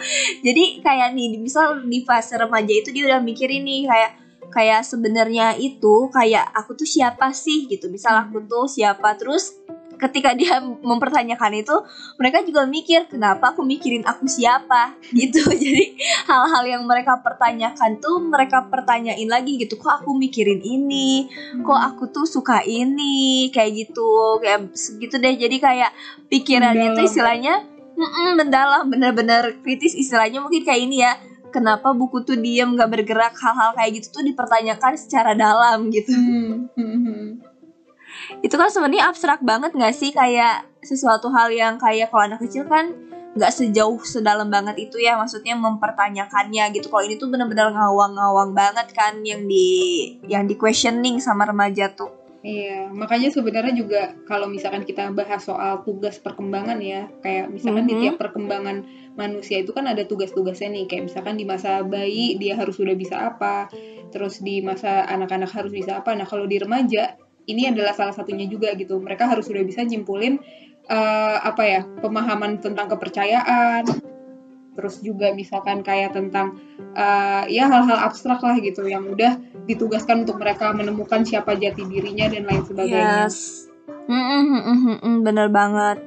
Jadi 0.46 0.64
kayak 0.82 1.14
nih, 1.14 1.38
misal 1.38 1.82
di 1.82 2.02
fase 2.06 2.38
remaja 2.38 2.70
itu 2.70 2.94
dia 2.94 3.10
udah 3.10 3.20
mikirin 3.22 3.66
nih 3.66 3.90
kayak 3.90 4.12
kayak 4.52 4.80
sebenarnya 4.84 5.56
itu 5.56 6.12
kayak 6.12 6.44
aku 6.54 6.78
tuh 6.78 6.86
siapa 6.86 7.34
sih? 7.34 7.66
gitu. 7.66 7.90
Misal 7.90 8.28
aku 8.28 8.44
tuh 8.46 8.68
siapa. 8.70 9.16
Terus 9.18 9.56
ketika 10.02 10.34
dia 10.34 10.58
mempertanyakan 10.90 11.62
itu 11.62 11.76
mereka 12.18 12.42
juga 12.42 12.66
mikir 12.66 13.06
kenapa 13.06 13.54
aku 13.54 13.62
mikirin 13.62 14.02
aku 14.02 14.26
siapa? 14.26 14.94
gitu. 15.14 15.42
Jadi 15.64 15.94
hal-hal 16.26 16.64
yang 16.66 16.82
mereka 16.86 17.18
pertanyakan 17.22 18.02
tuh 18.02 18.18
mereka 18.18 18.66
pertanyain 18.66 19.26
lagi 19.26 19.58
gitu. 19.58 19.78
Kok 19.78 20.02
aku 20.02 20.14
mikirin 20.18 20.62
ini? 20.62 21.30
Kok 21.62 21.80
aku 21.94 22.10
tuh 22.10 22.26
suka 22.26 22.62
ini? 22.66 23.48
Kayak 23.54 23.90
gitu. 23.90 24.38
Kayak 24.38 24.74
segitu 24.74 25.18
deh. 25.18 25.34
Jadi 25.34 25.56
kayak 25.58 25.90
pikirannya 26.28 26.94
tuh 26.94 27.04
istilahnya 27.06 27.71
mm-mm, 28.02 28.34
mendalam 28.34 28.84
bener-bener 28.90 29.62
kritis 29.62 29.94
istilahnya. 29.94 30.42
Mungkin 30.42 30.66
kayak 30.66 30.80
ini 30.82 31.06
ya 31.06 31.14
kenapa 31.54 31.94
buku 31.94 32.26
tuh 32.26 32.34
diem 32.34 32.74
gak 32.74 32.90
bergerak 32.90 33.36
hal-hal 33.38 33.76
kayak 33.76 34.02
gitu 34.02 34.20
tuh 34.20 34.24
dipertanyakan 34.26 34.98
secara 34.98 35.32
dalam 35.38 35.88
gitu. 35.94 36.10
Hmm, 36.22 36.68
hmm, 36.74 36.98
hmm. 37.06 37.26
itu 38.44 38.54
kan 38.54 38.68
sebenarnya 38.68 39.08
abstrak 39.08 39.40
banget 39.40 39.72
nggak 39.72 39.94
sih? 39.96 40.10
Kayak 40.12 40.68
sesuatu 40.84 41.32
hal 41.32 41.48
yang 41.54 41.80
kayak 41.80 42.12
kalau 42.12 42.28
anak 42.28 42.42
kecil 42.44 42.68
kan 42.68 42.92
nggak 43.32 43.48
sejauh 43.48 43.96
sedalam 44.04 44.52
banget 44.52 44.76
itu 44.88 45.00
ya 45.00 45.16
maksudnya 45.16 45.56
mempertanyakannya 45.56 46.76
gitu. 46.76 46.92
Kalau 46.92 47.02
ini 47.04 47.16
tuh 47.16 47.32
bener-bener 47.32 47.72
ngawang-ngawang 47.72 48.52
banget 48.52 48.92
kan 48.92 49.24
yang 49.24 49.48
di 49.48 49.68
yang 50.28 50.44
di 50.44 50.54
questioning 50.60 51.18
sama 51.18 51.48
remaja 51.48 51.88
tuh 51.92 52.21
Iya, 52.42 52.90
makanya 52.90 53.30
sebenarnya 53.30 53.70
juga 53.70 54.18
kalau 54.26 54.50
misalkan 54.50 54.82
kita 54.82 55.14
bahas 55.14 55.46
soal 55.46 55.86
tugas 55.86 56.18
perkembangan 56.18 56.74
ya, 56.82 57.06
kayak 57.22 57.54
misalkan 57.54 57.86
di 57.86 57.94
Mhm. 57.94 58.00
tiap 58.02 58.16
perkembangan 58.18 58.82
manusia 59.14 59.62
itu 59.62 59.70
kan 59.70 59.86
ada 59.86 60.02
tugas-tugasnya 60.02 60.74
nih, 60.74 60.84
kayak 60.90 61.06
misalkan 61.06 61.38
di 61.38 61.46
masa 61.46 61.86
bayi 61.86 62.34
dia 62.42 62.58
harus 62.58 62.74
sudah 62.74 62.98
bisa 62.98 63.14
apa, 63.30 63.70
terus 64.10 64.42
di 64.42 64.58
masa 64.58 65.06
anak-anak 65.06 65.54
harus 65.54 65.70
bisa 65.70 66.02
apa. 66.02 66.18
Nah, 66.18 66.26
kalau 66.26 66.50
di 66.50 66.58
remaja 66.58 67.14
ini 67.46 67.70
adalah 67.70 67.94
salah 67.94 68.14
satunya 68.14 68.50
juga 68.50 68.74
gitu. 68.74 68.98
Mereka 68.98 69.22
harus 69.30 69.46
sudah 69.46 69.62
bisa 69.62 69.86
nyimpulin 69.86 70.42
eh, 70.90 71.38
apa 71.38 71.62
ya, 71.62 71.86
pemahaman 72.02 72.58
tentang 72.58 72.90
kepercayaan, 72.90 73.86
terus 74.74 74.98
juga 74.98 75.30
misalkan 75.30 75.86
kayak 75.86 76.10
tentang 76.10 76.58
eh, 76.98 77.44
ya 77.54 77.70
hal-hal 77.70 78.02
abstrak 78.02 78.42
lah 78.42 78.58
gitu 78.58 78.82
yang 78.90 79.06
udah 79.06 79.38
ditugaskan 79.64 80.26
untuk 80.26 80.36
mereka 80.36 80.70
menemukan 80.70 81.22
siapa 81.22 81.54
jati 81.54 81.86
dirinya 81.86 82.26
dan 82.26 82.42
lain 82.44 82.62
sebagainya. 82.62 83.26
yes 83.26 83.68
Mm, 84.02 84.14
mm, 84.14 84.42
mm, 84.42 84.62
mm, 84.62 84.96
mm, 84.98 85.16
bener 85.22 85.46
banget 85.46 85.98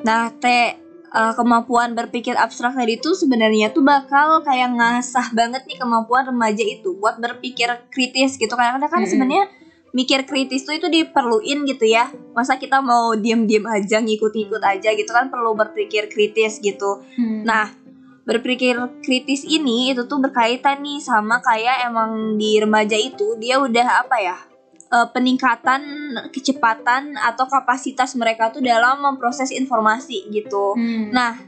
nah 0.00 0.30
teh 0.32 0.74
eh, 1.08 1.32
kemampuan 1.34 1.94
berpikir 1.94 2.34
abstrak 2.34 2.74
tadi 2.74 2.98
itu 2.98 3.14
sebenarnya 3.14 3.70
tuh 3.70 3.82
bakal 3.82 4.42
kayak 4.42 4.74
ngasah 4.74 5.30
banget 5.30 5.62
nih 5.66 5.78
kemampuan 5.78 6.26
remaja 6.26 6.62
itu 6.62 6.94
buat 6.94 7.18
berpikir 7.18 7.70
kritis 7.88 8.34
gitu 8.36 8.50
kadang-kadang 8.52 8.90
kan 8.90 9.00
Mm-mm. 9.02 9.10
sebenarnya 9.10 9.44
mikir 9.90 10.28
kritis 10.28 10.62
tuh 10.62 10.76
itu 10.76 10.86
diperluin 10.86 11.64
gitu 11.64 11.88
ya 11.88 12.12
masa 12.36 12.60
kita 12.60 12.84
mau 12.84 13.16
diem-diem 13.16 13.64
aja 13.64 14.04
ngikut-ngikut 14.04 14.60
aja 14.60 14.92
gitu 14.92 15.08
kan 15.08 15.32
perlu 15.32 15.56
berpikir 15.56 16.12
kritis 16.12 16.60
gitu 16.60 17.00
Hmm. 17.16 17.42
nah 17.42 17.72
berpikir 18.28 18.76
kritis 19.00 19.40
ini 19.48 19.96
itu 19.96 20.04
tuh 20.04 20.20
berkaitan 20.20 20.84
nih 20.84 21.00
sama 21.00 21.40
kayak 21.40 21.88
emang 21.88 22.36
di 22.36 22.60
remaja 22.60 22.92
itu 23.00 23.40
dia 23.40 23.56
udah 23.56 24.04
apa 24.04 24.16
ya 24.20 24.36
eh, 24.92 25.08
peningkatan 25.08 25.80
kecepatan 26.28 27.16
atau 27.16 27.48
kapasitas 27.48 28.12
mereka 28.20 28.52
tuh 28.52 28.60
dalam 28.60 29.00
memproses 29.00 29.48
informasi 29.48 30.28
gitu 30.28 30.76
Hmm. 30.76 31.08
Nah, 31.08 31.40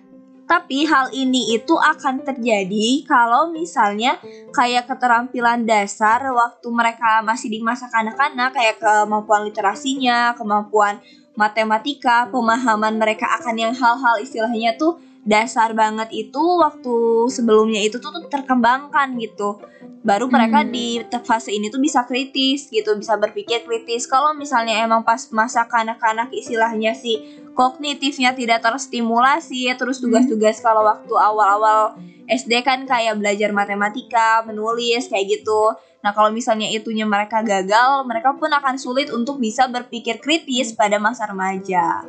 tapi 0.50 0.82
hal 0.82 1.14
ini 1.14 1.54
itu 1.54 1.78
akan 1.78 2.26
terjadi 2.26 3.06
kalau 3.06 3.54
misalnya 3.54 4.18
kayak 4.50 4.90
keterampilan 4.90 5.62
dasar 5.62 6.18
waktu 6.26 6.66
mereka 6.74 7.22
masih 7.22 7.54
di 7.54 7.62
masa 7.62 7.86
kanak-kanak 7.86 8.50
kayak 8.50 8.82
kemampuan 8.82 9.46
literasinya, 9.46 10.34
kemampuan 10.34 10.98
matematika, 11.38 12.26
pemahaman 12.34 12.98
mereka 12.98 13.30
akan 13.38 13.54
yang 13.62 13.74
hal-hal 13.78 14.18
istilahnya 14.18 14.74
tuh 14.74 14.98
dasar 15.24 15.76
banget 15.76 16.08
itu 16.12 16.40
waktu 16.40 17.28
sebelumnya 17.28 17.84
itu 17.84 18.00
tuh, 18.00 18.10
tuh 18.10 18.26
terkembangkan 18.32 19.16
gitu. 19.20 19.60
Baru 20.00 20.32
mereka 20.32 20.64
Hmm. 20.64 20.72
di 20.72 21.04
fase 21.28 21.52
ini 21.52 21.68
tuh 21.68 21.76
bisa 21.76 22.08
kritis 22.08 22.72
gitu, 22.72 22.96
bisa 22.96 23.20
berpikir 23.20 23.68
kritis. 23.68 24.08
Kalau 24.08 24.32
misalnya 24.32 24.80
emang 24.80 25.04
pas 25.04 25.28
masa 25.28 25.68
kanak-kanak 25.68 26.32
istilahnya 26.32 26.96
sih 26.96 27.20
kognitifnya 27.52 28.32
tidak 28.32 28.64
terstimulasi 28.64 29.68
terus 29.76 30.00
tugas-tugas 30.00 30.64
kalau 30.64 30.88
waktu 30.88 31.12
awal-awal 31.12 32.00
SD 32.30 32.62
kan 32.62 32.86
kayak 32.86 33.18
belajar 33.18 33.50
matematika, 33.50 34.46
menulis 34.46 35.10
kayak 35.10 35.42
gitu. 35.42 35.74
Nah, 36.00 36.16
kalau 36.16 36.32
misalnya 36.32 36.70
itunya 36.70 37.04
mereka 37.04 37.44
gagal, 37.44 38.06
mereka 38.08 38.32
pun 38.38 38.48
akan 38.48 38.78
sulit 38.80 39.12
untuk 39.12 39.36
bisa 39.36 39.68
berpikir 39.68 40.22
kritis 40.22 40.72
pada 40.72 40.96
masa 40.96 41.28
remaja. 41.28 42.06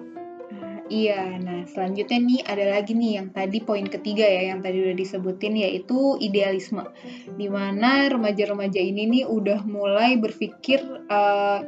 Iya, 0.92 1.40
nah 1.40 1.64
selanjutnya 1.72 2.20
nih 2.20 2.40
ada 2.44 2.66
lagi 2.76 2.92
nih 2.92 3.12
yang 3.16 3.32
tadi 3.32 3.64
poin 3.64 3.88
ketiga 3.88 4.28
ya 4.28 4.52
yang 4.52 4.60
tadi 4.60 4.84
udah 4.84 4.96
disebutin 5.00 5.56
yaitu 5.56 6.20
idealisme. 6.20 6.84
Di 7.32 7.48
mana 7.48 8.12
remaja-remaja 8.12 8.76
ini 8.84 9.08
nih 9.08 9.24
udah 9.24 9.64
mulai 9.64 10.20
berpikir 10.20 10.84
eh, 11.08 11.60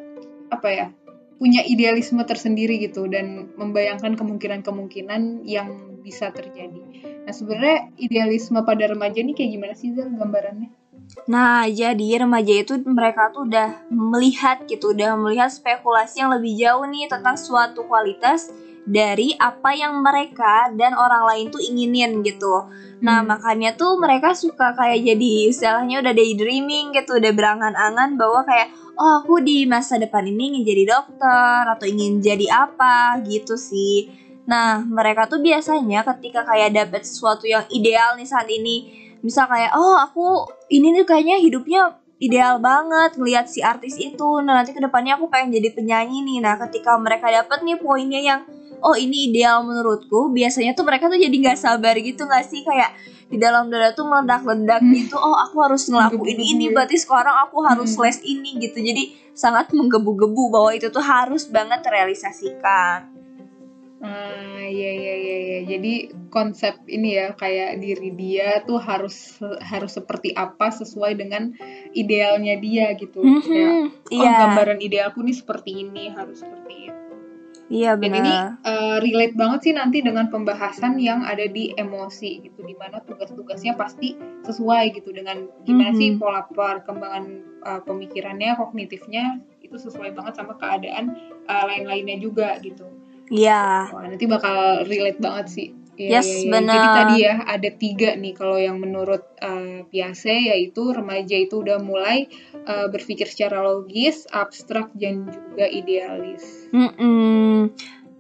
apa 0.51 0.67
ya 0.67 0.91
punya 1.39 1.63
idealisme 1.63 2.19
tersendiri 2.27 2.83
gitu 2.83 3.07
dan 3.07 3.55
membayangkan 3.55 4.19
kemungkinan-kemungkinan 4.19 5.47
yang 5.47 5.99
bisa 6.03 6.35
terjadi. 6.35 6.83
Nah 7.23 7.31
sebenarnya 7.31 7.95
idealisme 7.95 8.59
pada 8.67 8.91
remaja 8.91 9.23
ini 9.23 9.31
kayak 9.31 9.51
gimana 9.55 9.73
sih 9.79 9.95
Zal 9.95 10.11
gambarannya? 10.11 10.83
Nah, 11.27 11.67
jadi 11.67 12.25
remaja 12.25 12.63
itu 12.63 12.79
mereka 12.87 13.29
tuh 13.31 13.45
udah 13.45 13.85
melihat 13.91 14.63
gitu, 14.65 14.95
udah 14.95 15.19
melihat 15.19 15.51
spekulasi 15.51 16.23
yang 16.23 16.31
lebih 16.31 16.55
jauh 16.57 16.87
nih 16.87 17.11
tentang 17.11 17.35
suatu 17.35 17.85
kualitas 17.85 18.49
dari 18.83 19.31
apa 19.39 19.71
yang 19.71 20.03
mereka 20.03 20.67
dan 20.75 20.91
orang 20.95 21.23
lain 21.23 21.45
tuh 21.51 21.63
inginin 21.63 22.19
gitu. 22.19 22.67
Nah, 23.03 23.23
hmm. 23.23 23.27
makanya 23.31 23.69
tuh 23.79 23.95
mereka 23.95 24.35
suka 24.35 24.75
kayak 24.75 25.03
jadi 25.03 25.31
istilahnya 25.51 26.03
udah 26.03 26.13
daydreaming 26.15 26.91
gitu, 26.95 27.19
udah 27.19 27.31
berangan-angan 27.31 28.19
bahwa 28.19 28.43
kayak 28.43 28.71
oh 28.99 29.23
aku 29.23 29.39
di 29.41 29.63
masa 29.65 29.97
depan 29.97 30.27
ini 30.27 30.55
ingin 30.55 30.63
jadi 30.67 30.83
dokter 30.95 31.61
atau 31.67 31.85
ingin 31.87 32.19
jadi 32.19 32.67
apa 32.67 33.23
gitu 33.23 33.55
sih. 33.55 34.11
Nah, 34.43 34.83
mereka 34.83 35.31
tuh 35.31 35.39
biasanya 35.39 36.03
ketika 36.03 36.43
kayak 36.43 36.75
dapet 36.75 37.07
sesuatu 37.07 37.47
yang 37.47 37.63
ideal 37.71 38.19
nih 38.19 38.27
saat 38.27 38.47
ini, 38.51 38.91
misal 39.23 39.47
kayak 39.47 39.71
oh 39.79 39.95
aku 39.95 40.51
ini 40.67 40.91
nih 40.91 41.07
kayaknya 41.07 41.39
hidupnya 41.39 42.03
ideal 42.23 42.59
banget 42.59 43.19
ngelihat 43.19 43.47
si 43.47 43.59
artis 43.59 43.99
itu. 43.99 44.43
Nah, 44.43 44.63
nanti 44.63 44.71
ke 44.71 44.79
depannya 44.79 45.19
aku 45.19 45.27
pengen 45.27 45.55
jadi 45.59 45.75
penyanyi 45.75 46.23
nih. 46.23 46.39
Nah, 46.43 46.55
ketika 46.67 46.95
mereka 46.95 47.27
dapet 47.27 47.63
nih 47.67 47.79
poinnya 47.79 48.19
yang 48.23 48.41
oh 48.83 48.95
ini 48.99 49.31
ideal 49.31 49.63
menurutku 49.63 50.29
biasanya 50.35 50.75
tuh 50.75 50.83
mereka 50.83 51.07
tuh 51.07 51.17
jadi 51.17 51.31
nggak 51.31 51.59
sabar 51.59 51.95
gitu 51.95 52.27
nggak 52.27 52.45
sih 52.45 52.61
kayak 52.67 52.91
di 53.31 53.41
dalam 53.41 53.71
dada 53.71 53.95
tuh 53.95 54.05
meledak-ledak 54.05 54.83
hmm. 54.83 54.93
gitu 54.93 55.15
oh 55.17 55.33
aku 55.39 55.57
harus 55.63 55.89
ngelakuin 55.89 56.37
ini 56.37 56.69
berarti 56.69 56.99
sekarang 56.99 57.33
aku 57.47 57.63
harus 57.65 57.95
hmm. 57.95 58.01
les 58.05 58.19
ini 58.21 58.51
gitu 58.61 58.77
jadi 58.77 59.03
sangat 59.33 59.73
menggebu-gebu 59.73 60.53
bahwa 60.53 60.75
itu 60.75 60.93
tuh 60.93 61.01
harus 61.01 61.49
banget 61.49 61.81
terrealisasikan 61.81 63.23
Ah, 64.03 64.59
iya 64.59 64.91
iya 64.99 65.15
iya 65.15 65.37
iya. 65.39 65.59
Jadi 65.63 66.11
konsep 66.27 66.75
ini 66.91 67.15
ya 67.15 67.31
kayak 67.39 67.79
diri 67.79 68.11
dia 68.11 68.59
tuh 68.67 68.75
harus 68.75 69.39
harus 69.63 69.95
seperti 69.95 70.35
apa 70.35 70.75
sesuai 70.75 71.15
dengan 71.15 71.55
idealnya 71.95 72.59
dia 72.59 72.91
gitu. 72.99 73.23
Mm 73.23 73.39
-hmm, 73.39 73.47
kayak 73.47 73.71
oh 74.11 74.23
yeah. 74.27 74.39
gambaran 74.43 74.83
idealku 74.83 75.23
nih 75.23 75.39
seperti 75.39 75.87
ini, 75.87 76.11
harus 76.11 76.43
seperti 76.43 76.91
itu. 76.91 77.02
Iya 77.73 77.97
benar. 77.97 78.21
Dan 78.21 78.21
ini 78.21 78.35
uh, 78.69 78.97
relate 79.01 79.33
banget 79.33 79.59
sih 79.65 79.73
nanti 79.73 80.05
dengan 80.05 80.29
pembahasan 80.29 81.01
yang 81.01 81.25
ada 81.25 81.49
di 81.49 81.73
emosi 81.73 82.45
gitu, 82.45 82.61
di 82.61 82.77
mana 82.77 83.01
tugas-tugasnya 83.01 83.73
pasti 83.73 84.13
sesuai 84.45 84.93
gitu 84.93 85.09
dengan 85.09 85.49
gimana 85.65 85.89
mm 85.89 85.97
-hmm. 85.97 85.99
sih 85.99 86.09
pola 86.21 86.45
perkembangan 86.45 87.25
uh, 87.65 87.81
pemikirannya, 87.81 88.53
kognitifnya 88.61 89.41
itu 89.65 89.73
sesuai 89.73 90.13
banget 90.13 90.37
sama 90.37 90.53
keadaan 90.61 91.17
uh, 91.49 91.63
lain-lainnya 91.65 92.21
juga 92.21 92.61
gitu. 92.61 92.85
Iya. 93.33 93.89
Wah 93.89 94.05
nanti 94.05 94.29
bakal 94.29 94.85
relate 94.85 95.17
banget 95.17 95.47
sih. 95.49 95.67
Ya, 95.93 96.19
yes, 96.19 96.25
ya, 96.25 96.37
ya. 96.41 96.49
benar. 96.49 96.73
Jadi 96.73 96.87
tadi 96.89 97.15
ya 97.21 97.35
ada 97.45 97.69
tiga 97.69 98.09
nih 98.17 98.33
kalau 98.33 98.57
yang 98.57 98.81
menurut 98.81 99.23
uh, 99.45 99.85
Piase 99.93 100.49
yaitu 100.49 100.89
remaja 100.89 101.37
itu 101.37 101.61
udah 101.61 101.77
mulai 101.77 102.25
uh, 102.65 102.89
berpikir 102.89 103.29
secara 103.29 103.61
logis, 103.61 104.25
abstrak 104.33 104.89
dan 104.97 105.29
juga 105.29 105.69
idealis. 105.69 106.71
Mm 106.73 106.89
-mm. 106.97 107.57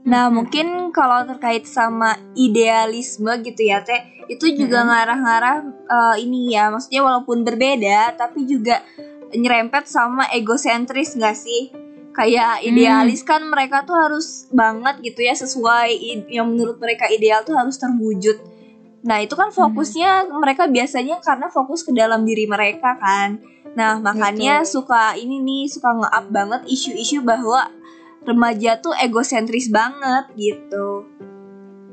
Nah 0.03 0.27
hmm. 0.27 0.35
mungkin 0.35 0.67
kalau 0.91 1.23
terkait 1.25 1.63
sama 1.63 2.19
idealisme 2.35 3.31
gitu 3.41 3.61
ya 3.63 3.81
Teh, 3.81 4.03
itu 4.27 4.51
juga 4.53 4.83
ngarah-ngarah 4.83 5.57
uh, 5.87 6.15
ini 6.19 6.53
ya, 6.53 6.69
maksudnya 6.69 7.01
walaupun 7.01 7.41
berbeda 7.41 8.13
tapi 8.19 8.43
juga 8.43 8.83
nyerempet 9.33 9.89
sama 9.89 10.29
egosentris 10.29 11.17
gak 11.17 11.33
sih? 11.33 11.73
Kayak 12.13 12.61
hmm. 12.61 12.69
idealis 12.69 13.21
hmm. 13.25 13.29
kan 13.29 13.41
mereka 13.43 13.83
tuh 13.83 13.97
harus 13.97 14.47
banget 14.53 15.01
gitu 15.01 15.25
ya 15.25 15.33
sesuai 15.33 15.91
yang 16.29 16.47
menurut 16.53 16.77
mereka 16.77 17.09
ideal 17.09 17.41
tuh 17.41 17.57
harus 17.57 17.75
terwujud. 17.81 18.37
Nah 19.03 19.19
itu 19.19 19.35
kan 19.35 19.51
fokusnya 19.51 20.29
hmm. 20.29 20.39
mereka 20.39 20.69
biasanya 20.69 21.19
karena 21.19 21.49
fokus 21.49 21.83
ke 21.83 21.91
dalam 21.91 22.23
diri 22.23 22.45
mereka 22.47 22.95
kan. 23.01 23.41
Nah 23.73 23.99
makanya 23.99 24.61
Betul. 24.63 24.85
suka 24.85 25.17
ini 25.17 25.41
nih 25.41 25.65
suka 25.67 25.89
nge-up 25.91 26.25
banget 26.29 26.61
isu-isu 26.69 27.25
bahwa 27.25 27.67
remaja 28.23 28.79
tuh 28.79 28.95
egosentris 28.95 29.67
banget 29.73 30.29
gitu. 30.37 31.09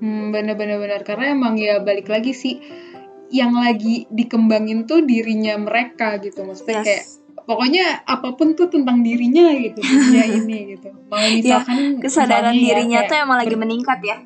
Hmm, 0.01 0.33
bener-bener 0.33 0.81
bener 0.81 1.01
karena 1.05 1.37
emang 1.37 1.61
ya 1.61 1.83
balik 1.83 2.09
lagi 2.09 2.33
sih 2.33 2.57
yang 3.31 3.53
lagi 3.55 4.09
dikembangin 4.11 4.89
tuh 4.89 5.05
dirinya 5.05 5.55
mereka 5.61 6.19
gitu 6.19 6.43
maksudnya 6.43 6.83
yes. 6.83 6.87
kayak 6.87 7.07
pokoknya 7.45 8.05
apa 8.05 8.37
pun 8.37 8.53
tuh 8.59 8.69
tentang 8.69 9.01
dirinya 9.05 9.53
gitu 9.57 9.81
dunia 9.81 10.25
ini 10.43 10.59
gitu 10.77 10.89
mau 11.09 11.21
ya, 11.21 11.31
misalkan 11.37 11.79
ya, 11.79 12.01
kesadaran 12.03 12.55
dirinya 12.57 13.01
ya, 13.05 13.09
tuh 13.09 13.17
emang 13.17 13.39
lagi 13.41 13.57
meningkat 13.57 13.99
ya 14.03 14.17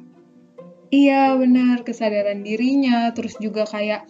iya 0.90 1.22
benar 1.35 1.83
kesadaran 1.83 2.42
dirinya 2.42 3.11
terus 3.12 3.35
juga 3.38 3.66
kayak 3.66 4.07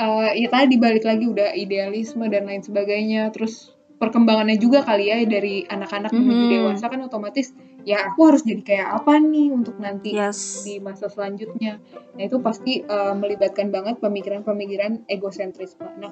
uh, 0.00 0.30
ya 0.32 0.48
tadi 0.50 0.76
balik 0.80 1.04
lagi 1.04 1.28
udah 1.28 1.54
idealisme 1.54 2.24
dan 2.28 2.48
lain 2.48 2.62
sebagainya 2.64 3.30
terus 3.30 3.74
perkembangannya 3.98 4.58
juga 4.58 4.82
kali 4.82 5.08
ya 5.08 5.22
dari 5.24 5.64
anak-anak 5.64 6.10
mm 6.10 6.18
-hmm. 6.18 6.28
menuju 6.28 6.46
dewasa 6.50 6.86
kan 6.90 7.00
otomatis 7.06 7.54
ya 7.84 8.08
aku 8.10 8.32
harus 8.32 8.42
jadi 8.42 8.62
kayak 8.64 8.88
apa 9.00 9.20
nih 9.20 9.52
untuk 9.52 9.76
nanti 9.76 10.16
yes. 10.16 10.64
di 10.64 10.80
masa 10.80 11.12
selanjutnya 11.12 11.78
nah 12.16 12.22
itu 12.24 12.40
pasti 12.40 12.80
uh, 12.80 13.12
melibatkan 13.12 13.68
banget 13.68 14.00
pemikiran-pemikiran 14.00 15.04
egosentrisme 15.06 15.86
nah 16.00 16.10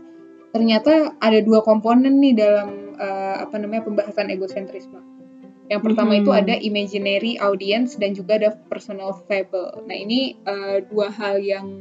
ternyata 0.52 1.16
ada 1.18 1.40
dua 1.40 1.64
komponen 1.64 2.20
nih 2.20 2.36
dalam 2.36 2.92
uh, 3.00 3.42
apa 3.42 3.56
namanya 3.56 3.88
pembahasan 3.88 4.28
egosentrisme. 4.28 5.00
Yang 5.72 5.82
pertama 5.88 6.12
mm-hmm. 6.12 6.24
itu 6.28 6.30
ada 6.36 6.54
imaginary 6.60 7.32
audience 7.40 7.96
dan 7.96 8.12
juga 8.12 8.36
ada 8.36 8.50
personal 8.68 9.16
fable. 9.24 9.72
Nah 9.88 9.96
ini 9.96 10.36
uh, 10.44 10.84
dua 10.84 11.08
hal 11.08 11.40
yang 11.40 11.80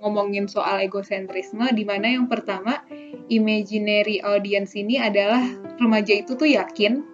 ngomongin 0.00 0.48
soal 0.48 0.80
egosentrisme, 0.80 1.68
di 1.76 1.84
mana 1.84 2.16
yang 2.16 2.28
pertama 2.28 2.80
imaginary 3.28 4.24
audience 4.24 4.72
ini 4.72 4.96
adalah 4.96 5.44
remaja 5.76 6.16
itu 6.16 6.36
tuh 6.36 6.48
yakin 6.48 7.04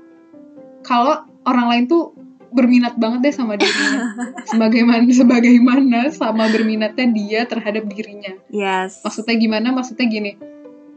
kalau 0.86 1.26
orang 1.46 1.66
lain 1.70 1.84
tuh 1.90 2.14
berminat 2.52 3.00
banget 3.00 3.32
deh 3.32 3.34
sama 3.34 3.56
dirinya 3.56 4.12
sebagaimana 4.52 5.08
sebagaimana 5.08 6.00
sama 6.12 6.52
berminatnya 6.52 7.06
dia 7.10 7.40
terhadap 7.48 7.88
dirinya. 7.88 8.36
Yes. 8.52 9.00
Maksudnya 9.02 9.40
gimana? 9.40 9.72
Maksudnya 9.72 10.06
gini 10.06 10.51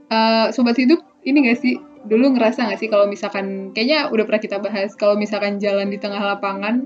uh, 0.10 0.52
sobat 0.54 0.78
hidup 0.78 1.02
ini 1.26 1.50
gak 1.50 1.60
sih? 1.62 1.76
Dulu 2.06 2.38
ngerasa 2.38 2.70
gak 2.70 2.80
sih 2.82 2.90
kalau 2.90 3.10
misalkan 3.10 3.74
kayaknya 3.74 4.14
udah 4.14 4.24
pernah 4.30 4.42
kita 4.42 4.58
bahas 4.62 4.94
kalau 4.94 5.18
misalkan 5.18 5.58
jalan 5.58 5.90
di 5.90 5.98
tengah 5.98 6.22
lapangan 6.22 6.86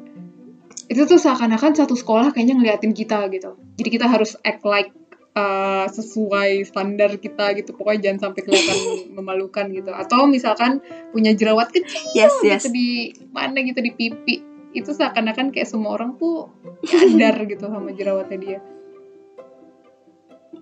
itu 0.89 1.05
tuh 1.05 1.21
seakan-akan 1.21 1.77
satu 1.77 1.93
sekolah 1.93 2.33
kayaknya 2.33 2.57
ngeliatin 2.57 2.97
kita 2.97 3.29
gitu. 3.29 3.53
Jadi 3.77 3.89
kita 3.93 4.09
harus 4.09 4.33
act 4.41 4.65
like 4.65 4.89
uh, 5.37 5.85
sesuai 5.85 6.65
standar 6.65 7.13
kita 7.21 7.53
gitu. 7.53 7.77
Pokoknya 7.77 8.09
jangan 8.09 8.19
sampai 8.29 8.41
kelihatan 8.41 8.77
memalukan 9.17 9.69
gitu. 9.69 9.93
Atau 9.93 10.25
misalkan 10.25 10.81
punya 11.13 11.37
jerawat 11.37 11.69
kecil 11.69 12.09
yes, 12.17 12.33
yes. 12.41 12.65
gitu 12.65 12.73
di 12.73 12.89
mana 13.29 13.61
gitu 13.61 13.79
di 13.85 13.93
pipi. 13.93 14.35
Itu 14.73 14.97
seakan-akan 14.97 15.53
kayak 15.53 15.69
semua 15.69 15.93
orang 15.93 16.17
tuh 16.17 16.49
sadar 16.89 17.37
gitu 17.51 17.69
sama 17.69 17.93
jerawatnya 17.93 18.37
dia. 18.41 18.59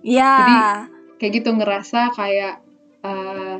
Ya. 0.04 0.34
Jadi 0.36 0.54
kayak 1.18 1.32
gitu 1.42 1.50
ngerasa 1.52 2.14
kayak 2.14 2.62
uh, 3.02 3.58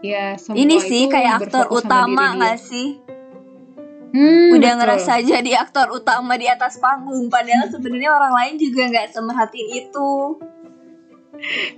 ya 0.00 0.40
semua 0.40 0.56
ini 0.58 0.76
sih 0.80 1.06
kayak 1.06 1.46
aktor 1.46 1.68
utama 1.70 2.36
nggak 2.36 2.58
sih? 2.58 3.00
Hmm, 4.16 4.56
udah 4.56 4.72
betul. 4.72 4.80
ngerasa 4.80 5.12
jadi 5.20 5.50
aktor 5.60 5.92
utama 5.92 6.40
di 6.40 6.48
atas 6.48 6.80
panggung 6.80 7.28
padahal 7.28 7.68
sebenarnya 7.68 8.10
orang 8.16 8.32
lain 8.32 8.54
juga 8.56 8.82
nggak 8.88 9.12
semerhatiin 9.12 9.70
itu. 9.84 10.12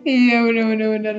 Iya 0.06 0.46
bener-bener 0.46 0.88
bener 0.94 1.16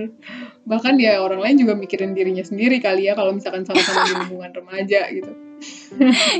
bahkan 0.63 0.95
ya 0.95 1.19
orang 1.19 1.43
lain 1.43 1.55
juga 1.59 1.75
mikirin 1.75 2.15
dirinya 2.15 2.45
sendiri 2.45 2.79
kali 2.79 3.11
ya 3.11 3.17
kalau 3.19 3.35
misalkan 3.35 3.67
sama-sama 3.67 4.07
di 4.07 4.13
lingkungan 4.15 4.51
remaja 4.63 5.01
gitu. 5.11 5.31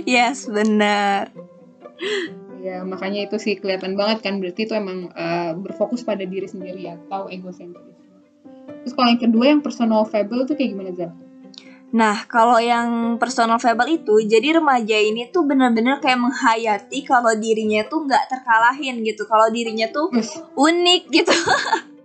Yes 0.08 0.48
benar 0.48 1.36
Ya, 2.60 2.84
makanya 2.84 3.24
itu 3.24 3.40
sih 3.40 3.56
kelihatan 3.56 3.96
banget 3.96 4.20
kan 4.20 4.44
berarti 4.44 4.68
itu 4.68 4.76
emang 4.76 5.08
uh, 5.16 5.56
berfokus 5.56 6.04
pada 6.04 6.28
diri 6.28 6.44
sendiri 6.44 6.92
atau 6.92 7.32
egosentris. 7.32 7.96
Terus 8.84 8.94
kalau 8.96 9.08
yang 9.08 9.22
kedua 9.22 9.46
yang 9.56 9.62
personal 9.64 10.04
fable 10.04 10.44
tuh 10.44 10.60
kayak 10.60 10.76
gimana 10.76 10.92
Zan? 10.92 11.12
Nah, 11.90 12.22
kalau 12.30 12.62
yang 12.62 13.18
personal 13.18 13.58
fable 13.58 13.90
itu, 13.90 14.22
jadi 14.30 14.62
remaja 14.62 14.94
ini 14.94 15.34
tuh 15.34 15.42
bener-bener 15.42 15.98
kayak 15.98 16.22
menghayati 16.22 17.02
kalau 17.02 17.34
dirinya 17.34 17.82
tuh 17.90 18.06
nggak 18.06 18.30
terkalahin 18.30 19.02
gitu, 19.02 19.26
kalau 19.26 19.50
dirinya 19.50 19.90
tuh 19.90 20.14
unik 20.54 21.04
gitu. 21.10 21.34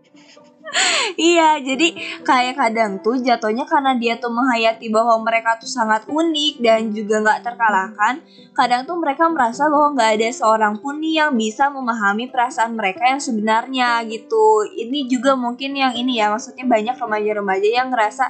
iya, 1.20 1.60
jadi 1.60 1.92
kayak 2.24 2.54
kadang 2.58 2.92
tuh 3.04 3.20
jatuhnya 3.20 3.68
karena 3.68 3.94
dia 3.94 4.18
tuh 4.18 4.32
menghayati 4.32 4.90
bahwa 4.90 5.20
mereka 5.22 5.56
tuh 5.60 5.70
sangat 5.70 6.08
unik 6.08 6.54
dan 6.60 6.90
juga 6.90 7.22
nggak 7.22 7.40
terkalahkan. 7.46 8.24
Kadang 8.56 8.82
tuh 8.88 8.96
mereka 8.98 9.28
merasa 9.30 9.68
bahwa 9.70 9.94
nggak 9.94 10.10
ada 10.20 10.28
seorang 10.34 10.74
pun 10.80 10.98
nih 10.98 11.24
yang 11.24 11.32
bisa 11.36 11.70
memahami 11.70 12.30
perasaan 12.32 12.74
mereka 12.74 13.06
yang 13.06 13.20
sebenarnya 13.22 14.02
gitu. 14.08 14.66
Ini 14.66 15.06
juga 15.06 15.38
mungkin 15.38 15.76
yang 15.76 15.92
ini 15.94 16.18
ya, 16.18 16.32
maksudnya 16.32 16.66
banyak 16.66 16.96
remaja-remaja 16.96 17.68
yang 17.68 17.88
ngerasa 17.92 18.24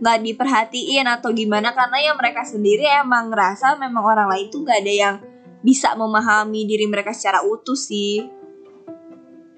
nggak 0.00 0.18
diperhatiin 0.24 1.04
atau 1.04 1.28
gimana 1.36 1.76
karena 1.76 2.00
ya 2.00 2.12
mereka 2.16 2.40
sendiri 2.40 2.88
emang 2.88 3.28
ngerasa 3.28 3.76
memang 3.76 4.00
orang 4.00 4.32
lain 4.32 4.48
tuh 4.48 4.64
nggak 4.64 4.80
ada 4.80 4.94
yang 4.96 5.16
bisa 5.60 5.92
memahami 5.92 6.64
diri 6.64 6.88
mereka 6.88 7.12
secara 7.12 7.44
utuh 7.44 7.76
sih. 7.76 8.24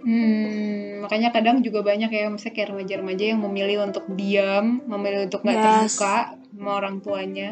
Hmm, 0.03 0.72
makanya 1.03 1.35
kadang 1.35 1.61
juga 1.61 1.83
banyak 1.83 2.09
ya 2.09 2.31
misalnya 2.31 2.55
kayak 2.55 2.69
remaja-remaja 2.71 3.25
yang 3.35 3.41
memilih 3.43 3.83
untuk 3.83 4.07
diam 4.15 4.79
memilih 4.87 5.27
untuk 5.27 5.43
nggak 5.43 5.59
Yes. 5.59 5.65
terbuka 5.99 6.15
sama 6.49 6.71
orang 6.79 6.97
tuanya 7.01 7.49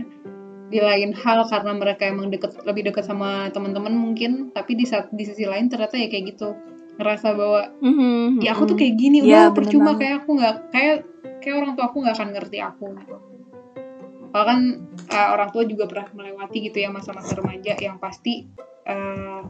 di 0.71 0.79
lain 0.79 1.11
hal 1.13 1.43
karena 1.45 1.75
mereka 1.75 2.07
emang 2.07 2.31
deket 2.31 2.55
lebih 2.63 2.87
dekat 2.87 3.03
sama 3.03 3.51
teman-teman 3.51 3.91
mungkin 3.91 4.55
tapi 4.55 4.79
di 4.79 4.87
saat 4.87 5.11
di 5.11 5.27
sisi 5.27 5.43
lain 5.43 5.67
ternyata 5.67 5.99
ya 5.99 6.07
kayak 6.07 6.31
gitu 6.31 6.55
ngerasa 6.95 7.29
bahwa 7.35 7.61
Mhm, 7.81 8.39
ya 8.39 8.55
aku 8.55 8.65
tuh 8.65 8.77
mhm. 8.77 8.81
kayak 8.81 8.95
gini 8.95 9.19
Iya, 9.19 9.25
udah 9.25 9.43
bener 9.43 9.57
percuma 9.57 9.85
banget. 9.85 9.99
kayak 9.99 10.15
aku 10.17 10.31
nggak 10.31 10.55
kayak 10.71 10.97
kayak 11.43 11.57
orang 11.59 11.73
tua 11.75 11.85
aku 11.85 11.97
nggak 11.99 12.15
akan 12.15 12.29
ngerti 12.31 12.59
aku 12.61 12.87
bahkan 14.31 14.59
eh, 15.11 15.29
orang 15.29 15.51
tua 15.51 15.67
juga 15.67 15.91
pernah 15.91 16.07
melewati 16.15 16.59
gitu 16.63 16.79
ya 16.79 16.89
masa-masa 16.89 17.35
remaja 17.35 17.75
yang 17.77 17.99
pasti 17.99 18.47
eh, 18.85 19.41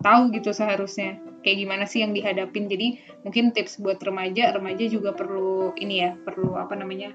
tahu 0.00 0.32
gitu 0.32 0.48
seharusnya 0.50 1.20
kayak 1.44 1.60
gimana 1.60 1.84
sih 1.84 2.00
yang 2.00 2.16
dihadapin 2.16 2.66
jadi 2.66 2.96
mungkin 3.22 3.52
tips 3.52 3.76
buat 3.78 4.00
remaja 4.00 4.50
remaja 4.50 4.84
juga 4.88 5.12
perlu 5.12 5.76
ini 5.76 6.00
ya 6.00 6.16
perlu 6.16 6.56
apa 6.56 6.72
namanya 6.74 7.12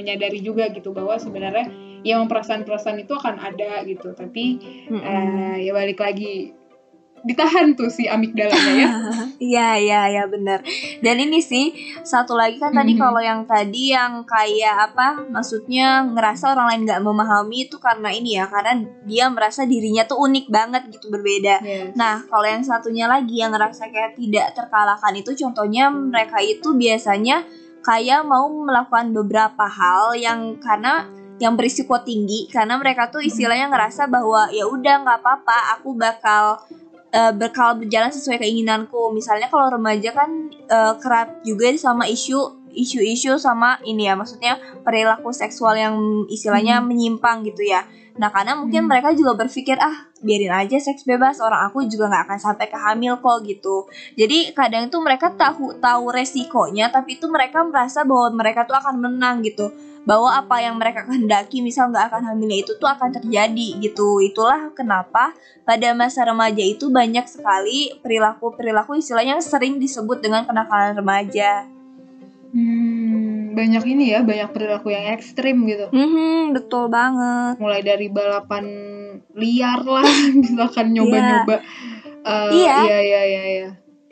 menyadari 0.00 0.40
juga 0.40 0.72
gitu 0.72 0.96
bahwa 0.96 1.20
sebenarnya 1.20 1.68
ya 2.00 2.16
emang 2.16 2.32
perasaan-perasaan 2.32 3.04
itu 3.04 3.12
akan 3.12 3.36
ada 3.36 3.84
gitu 3.84 4.16
tapi 4.16 4.56
Mhm. 4.88 5.00
eh, 5.04 5.56
ya 5.68 5.72
balik 5.76 6.00
lagi 6.00 6.56
ditahan 7.20 7.76
tuh 7.76 7.88
si 7.88 8.08
amigdalanya 8.08 8.72
ya 8.72 8.88
Iya 9.40 9.68
iya 9.80 10.00
iya 10.12 10.24
benar. 10.28 10.60
Dan 11.00 11.16
ini 11.16 11.40
sih 11.40 11.72
satu 12.04 12.36
lagi 12.36 12.60
kan 12.60 12.70
tadi 12.70 12.92
Mhm. 12.92 13.00
kalau 13.00 13.20
yang 13.20 13.40
tadi 13.48 13.88
yang 13.88 14.20
kayak 14.22 14.92
apa? 14.92 15.16
Maksudnya 15.26 16.04
ngerasa 16.06 16.52
orang 16.52 16.66
lain 16.68 16.82
nggak 16.84 17.00
memahami 17.00 17.64
itu 17.64 17.80
karena 17.80 18.12
ini 18.12 18.36
ya, 18.36 18.44
karena 18.46 18.76
dia 19.08 19.32
merasa 19.32 19.64
dirinya 19.64 20.04
tuh 20.04 20.20
unik 20.20 20.46
banget 20.48 20.82
gitu 20.92 21.08
berbeda. 21.08 21.64
Yes. 21.64 21.96
Nah, 21.96 22.20
kalau 22.28 22.44
yang 22.44 22.60
satunya 22.60 23.08
lagi 23.08 23.40
yang 23.40 23.56
ngerasa 23.56 23.88
kayak 23.88 24.20
tidak 24.20 24.52
terkalahkan 24.52 25.12
itu 25.16 25.32
contohnya 25.32 25.88
mereka 25.88 26.36
itu 26.44 26.76
biasanya 26.76 27.40
kayak 27.80 28.28
mau 28.28 28.44
melakukan 28.44 29.16
beberapa 29.16 29.64
hal 29.64 30.12
yang 30.14 30.60
karena 30.60 31.08
yang 31.40 31.56
berisiko 31.56 31.96
tinggi 32.04 32.44
karena 32.52 32.76
mereka 32.76 33.08
tuh 33.08 33.24
istilahnya 33.24 33.72
ngerasa 33.72 34.04
bahwa 34.04 34.52
ya 34.52 34.68
udah 34.68 35.00
nggak 35.00 35.18
apa-apa 35.24 35.80
aku 35.80 35.96
bakal 35.96 36.60
eh, 37.10 37.32
bakal 37.34 37.78
berjalan 37.82 38.10
sesuai 38.14 38.38
keinginanku. 38.42 39.10
Misalnya 39.14 39.50
kalau 39.50 39.70
remaja 39.70 40.10
kan 40.14 40.50
eh, 40.50 40.94
kerap 41.02 41.42
juga 41.42 41.70
sama 41.78 42.06
isu 42.06 42.59
isu-isu 42.74 43.36
sama 43.36 43.78
ini 43.82 44.06
ya 44.06 44.14
maksudnya 44.14 44.58
perilaku 44.82 45.30
seksual 45.34 45.74
yang 45.76 45.94
istilahnya 46.30 46.80
Hmm. 46.80 46.88
menyimpang 46.90 47.42
gitu 47.46 47.66
ya. 47.66 47.84
Nah 48.18 48.28
karena 48.28 48.58
mungkin 48.58 48.84
Hmm. 48.84 48.90
mereka 48.90 49.14
juga 49.16 49.38
berpikir 49.38 49.78
ah 49.80 50.10
biarin 50.20 50.52
aja 50.52 50.76
seks 50.76 51.08
bebas 51.08 51.40
orang 51.40 51.72
aku 51.72 51.88
juga 51.88 52.12
nggak 52.12 52.24
akan 52.28 52.38
sampai 52.38 52.66
ke 52.68 52.76
hamil 52.76 53.16
kok 53.24 53.40
gitu. 53.48 53.88
Jadi 54.18 54.52
kadang 54.52 54.86
itu 54.92 54.98
mereka 55.00 55.32
tahu 55.32 55.78
tahu 55.80 56.12
resikonya 56.12 56.92
tapi 56.92 57.16
itu 57.16 57.26
mereka 57.30 57.64
merasa 57.64 58.04
bahwa 58.04 58.28
mereka 58.36 58.68
tuh 58.68 58.76
akan 58.76 59.00
menang 59.00 59.40
gitu. 59.40 59.72
Bahwa 60.00 60.32
apa 60.32 60.64
yang 60.64 60.80
mereka 60.80 61.04
kehendaki 61.04 61.60
misal 61.60 61.92
nggak 61.92 62.08
akan 62.12 62.32
hamilnya 62.32 62.64
itu 62.64 62.72
tuh 62.76 62.88
akan 62.88 63.20
terjadi 63.20 63.68
gitu. 63.80 64.20
Itulah 64.20 64.72
kenapa 64.72 65.32
pada 65.64 65.92
masa 65.96 66.24
remaja 66.24 66.60
itu 66.64 66.88
banyak 66.92 67.24
sekali 67.28 67.94
perilaku 68.00 68.52
perilaku 68.56 68.96
istilahnya 68.96 69.40
sering 69.40 69.80
disebut 69.80 70.20
dengan 70.20 70.44
kenakalan 70.44 70.96
remaja 70.96 71.79
Hmm, 72.50 73.54
banyak 73.54 73.84
ini 73.86 74.04
ya, 74.10 74.20
banyak 74.26 74.50
perilaku 74.50 74.90
yang 74.90 75.06
ekstrim 75.14 75.62
gitu. 75.70 75.86
hmm 75.90 76.50
betul 76.50 76.90
banget 76.90 77.62
Mulai 77.62 77.80
dari 77.82 78.10
balapan 78.10 78.64
liar 79.38 79.80
lah, 79.86 80.06
misalkan 80.42 80.90
nyoba-nyoba. 80.90 81.56
Eh, 82.20 82.50
Iya. 82.52 82.76
Iya, 82.84 82.98
iya, 83.00 83.20
iya, 83.24 83.42
iya. 83.46 83.68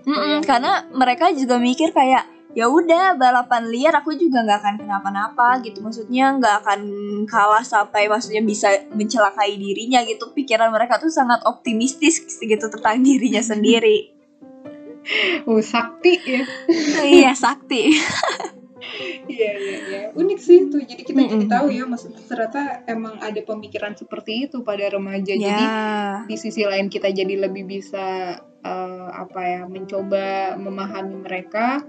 Mm-mm, 0.08 0.40
Bayang. 0.40 0.42
karena 0.46 0.72
mereka 0.94 1.28
juga 1.34 1.60
mikir 1.60 1.92
kayak 1.92 2.24
ya 2.56 2.64
udah 2.64 3.14
balapan 3.14 3.68
liar 3.68 3.92
aku 3.92 4.16
juga 4.16 4.40
nggak 4.40 4.58
akan 4.64 4.74
kenapa-napa 4.80 5.60
gitu 5.60 5.84
maksudnya 5.84 6.32
nggak 6.40 6.64
akan 6.64 6.80
kalah 7.28 7.60
sampai 7.60 8.08
maksudnya 8.08 8.40
bisa 8.40 8.72
mencelakai 8.96 9.54
dirinya 9.60 10.00
gitu 10.02 10.32
pikiran 10.32 10.72
mereka 10.72 10.96
tuh 10.96 11.12
sangat 11.12 11.44
optimistis 11.44 12.24
gitu 12.40 12.66
tentang 12.72 13.04
dirinya 13.04 13.44
sendiri 13.44 14.10
Oh, 15.48 15.60
sakti 15.72 16.20
ya. 16.24 16.42
iya 17.04 17.32
sakti 17.32 17.94
Iya, 19.28 19.52
iya, 19.60 19.76
iya. 19.84 20.02
Unik 20.16 20.38
sih 20.40 20.66
tuh. 20.72 20.80
Jadi 20.80 21.02
kita 21.04 21.20
jadi 21.20 21.44
Mm-mm. 21.44 21.52
tahu 21.52 21.68
ya, 21.70 21.84
maksudnya 21.84 22.24
ternyata 22.24 22.82
emang 22.88 23.20
ada 23.20 23.38
pemikiran 23.44 23.92
seperti 23.94 24.48
itu 24.48 24.64
pada 24.64 24.88
remaja. 24.88 25.34
Jadi 25.36 25.64
ya 25.68 26.24
di 26.28 26.36
sisi 26.36 26.64
lain 26.64 26.88
kita 26.92 27.12
jadi 27.12 27.48
lebih 27.48 27.68
bisa 27.68 28.38
eh, 28.64 29.08
apa 29.12 29.40
ya, 29.44 29.62
mencoba 29.68 30.56
memahami 30.56 31.16
mereka. 31.20 31.84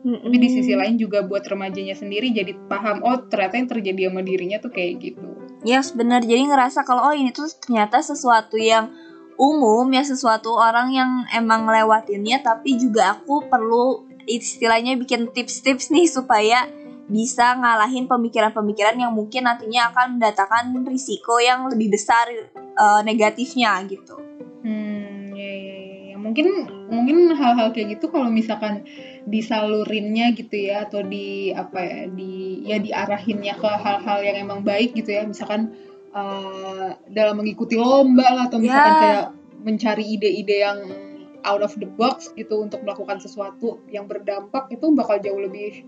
Tapi 0.00 0.36
di 0.40 0.48
sisi 0.48 0.72
lain 0.72 0.96
juga 0.96 1.20
buat 1.20 1.44
remajanya 1.44 1.92
sendiri 1.92 2.32
jadi 2.32 2.56
paham, 2.72 3.04
oh 3.04 3.20
ternyata 3.28 3.60
yang 3.60 3.68
terjadi 3.68 4.00
sama 4.08 4.24
dirinya 4.24 4.56
tuh 4.56 4.72
kayak 4.72 4.96
gitu. 4.96 5.28
Yes 5.60 5.92
benar 5.92 6.24
jadi 6.24 6.48
ngerasa 6.48 6.88
kalau 6.88 7.04
oh 7.04 7.12
ini 7.12 7.36
tuh 7.36 7.52
ternyata 7.60 8.00
sesuatu 8.00 8.56
yang 8.56 8.88
umum 9.40 9.88
ya 9.88 10.04
sesuatu 10.04 10.52
orang 10.52 10.92
yang 10.92 11.10
emang 11.32 11.64
lewatinnya 11.64 12.44
tapi 12.44 12.76
juga 12.76 13.16
aku 13.16 13.48
perlu 13.48 14.04
istilahnya 14.28 15.00
bikin 15.00 15.32
tips-tips 15.32 15.88
nih 15.88 16.04
supaya 16.04 16.68
bisa 17.10 17.58
ngalahin 17.58 18.06
pemikiran-pemikiran 18.06 19.00
yang 19.00 19.10
mungkin 19.10 19.48
nantinya 19.48 19.90
akan 19.90 20.20
mendatangkan 20.20 20.84
risiko 20.86 21.40
yang 21.40 21.66
lebih 21.66 21.96
besar 21.96 22.28
eh, 22.54 23.00
negatifnya 23.02 23.80
gitu. 23.88 24.14
Hmm, 24.62 25.34
ya, 25.34 25.50
ya, 25.50 25.76
ya. 26.12 26.16
Mungkin 26.20 26.46
mungkin 26.86 27.32
hal-hal 27.34 27.74
kayak 27.74 27.98
gitu 27.98 28.12
kalau 28.12 28.30
misalkan 28.30 28.86
disalurinnya 29.26 30.36
gitu 30.36 30.70
ya 30.70 30.86
atau 30.86 31.02
di 31.02 31.50
apa 31.50 31.80
ya 31.80 32.00
di 32.12 32.62
ya 32.62 32.76
diarahinnya 32.78 33.56
ke 33.58 33.68
hal-hal 33.68 34.18
yang 34.22 34.36
emang 34.46 34.60
baik 34.62 34.94
gitu 34.94 35.10
ya 35.10 35.26
misalkan 35.26 35.74
eh, 36.10 36.90
dalam 37.08 37.38
mengikuti 37.38 37.78
lomba 37.78 38.26
lah 38.34 38.44
atau 38.50 38.58
misalkan 38.58 38.92
Ya. 38.92 39.00
kayak 39.00 39.26
mencari 39.60 40.04
ide-ide 40.16 40.56
yang 40.62 40.78
out 41.44 41.60
of 41.60 41.72
the 41.76 41.88
box 41.96 42.32
gitu 42.34 42.60
untuk 42.60 42.84
melakukan 42.84 43.20
sesuatu 43.20 43.80
yang 43.88 44.04
berdampak 44.04 44.68
itu 44.68 44.84
bakal 44.92 45.16
jauh 45.20 45.40
lebih 45.40 45.84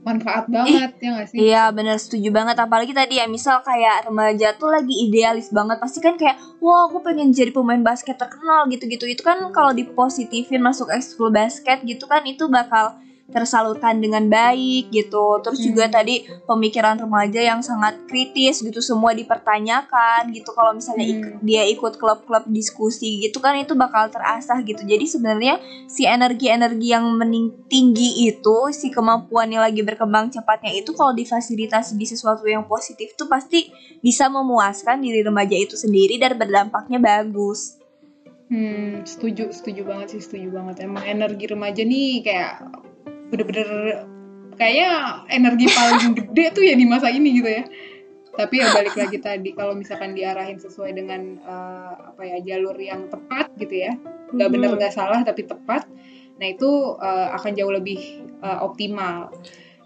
manfaat 0.00 0.48
banget 0.48 0.96
ya 0.96 1.08
nggak 1.12 1.26
sih? 1.28 1.36
Iya 1.44 1.64
bener 1.76 2.00
setuju 2.00 2.32
banget 2.32 2.56
apalagi 2.56 2.96
tadi 2.96 3.20
ya 3.20 3.28
misal 3.28 3.60
kayak 3.60 4.08
remaja 4.08 4.56
tuh 4.56 4.72
lagi 4.72 4.96
idealis 4.96 5.52
banget 5.52 5.76
pasti 5.76 6.00
kan 6.00 6.16
kayak 6.16 6.40
wah 6.64 6.88
aku 6.88 7.04
pengen 7.04 7.36
jadi 7.36 7.52
pemain 7.52 7.84
basket 7.84 8.16
terkenal 8.16 8.64
gitu-gitu 8.72 9.04
itu 9.04 9.20
kan 9.20 9.36
kalau 9.52 9.76
dipositifin 9.76 10.64
masuk 10.64 10.88
ekskul 10.88 11.28
basket 11.28 11.84
gitu 11.84 12.08
kan 12.08 12.24
itu 12.24 12.48
bakal 12.48 12.96
tersalurkan 13.30 13.98
dengan 13.98 14.26
baik 14.26 14.90
gitu 14.90 15.38
terus 15.40 15.58
juga 15.58 15.86
Hmm. 15.86 15.94
tadi 15.94 16.14
pemikiran 16.44 16.98
remaja 16.98 17.40
yang 17.40 17.60
sangat 17.60 17.96
kritis 18.04 18.60
gitu 18.60 18.78
semua 18.78 19.10
dipertanyakan 19.12 20.30
gitu 20.30 20.50
kalau 20.50 20.72
misalnya 20.72 21.06
ik- 21.06 21.18
Hmm. 21.22 21.38
dia 21.40 21.62
ikut 21.64 21.96
klub-klub 21.96 22.44
diskusi 22.46 23.20
gitu 23.20 23.38
kan 23.38 23.54
itu 23.54 23.72
bakal 23.72 24.06
terasah 24.06 24.60
gitu 24.60 24.82
jadi 24.82 25.02
sebenarnya 25.02 25.54
si 25.86 26.04
energi-energi 26.04 26.90
yang 26.90 27.06
mening 27.12 27.50
tinggi 27.66 28.26
itu 28.26 28.70
si 28.70 28.90
kemampuannya 28.90 29.58
lagi 29.58 29.80
berkembang 29.80 30.28
cepatnya 30.28 30.70
itu 30.72 30.90
kalau 30.90 31.12
difasilitasi 31.12 31.94
di 31.94 32.04
sesuatu 32.04 32.44
yang 32.44 32.64
positif 32.64 33.14
tuh 33.14 33.26
pasti 33.26 33.70
bisa 33.98 34.26
memuaskan 34.26 34.98
diri 34.98 35.20
remaja 35.20 35.54
itu 35.54 35.74
sendiri 35.74 36.16
dan 36.16 36.34
berdampaknya 36.34 36.98
bagus. 36.98 37.78
Hmm, 38.46 39.06
setuju, 39.06 39.54
setuju 39.54 39.86
banget 39.86 40.10
sih, 40.10 40.20
setuju 40.20 40.50
banget. 40.50 40.82
Emang 40.82 41.06
energi 41.06 41.46
remaja 41.46 41.80
nih 41.80 42.18
kayak 42.18 42.66
bener-bener 43.30 43.68
kayaknya 44.58 44.90
energi 45.30 45.66
paling 45.70 46.12
gede 46.18 46.44
tuh 46.52 46.62
ya 46.66 46.74
di 46.76 46.84
masa 46.84 47.08
ini 47.08 47.38
gitu 47.38 47.48
ya. 47.48 47.64
Tapi 48.30 48.62
ya 48.62 48.70
balik 48.70 48.94
lagi 48.94 49.18
tadi 49.18 49.50
kalau 49.52 49.74
misalkan 49.74 50.14
diarahin 50.14 50.56
sesuai 50.56 50.94
dengan 50.94 51.38
eh, 51.40 51.94
apa 52.14 52.22
ya 52.22 52.38
jalur 52.44 52.76
yang 52.78 53.10
tepat 53.10 53.50
gitu 53.58 53.74
ya, 53.86 53.92
nggak 54.30 54.48
Mhm. 54.48 54.54
bener 54.54 54.70
nggak 54.78 54.94
salah 54.94 55.20
tapi 55.22 55.44
tepat. 55.44 55.86
Nah 56.38 56.46
itu 56.46 56.70
eh, 56.98 57.28
akan 57.36 57.52
jauh 57.58 57.72
lebih 57.74 57.98
eh, 58.40 58.58
optimal. 58.62 59.34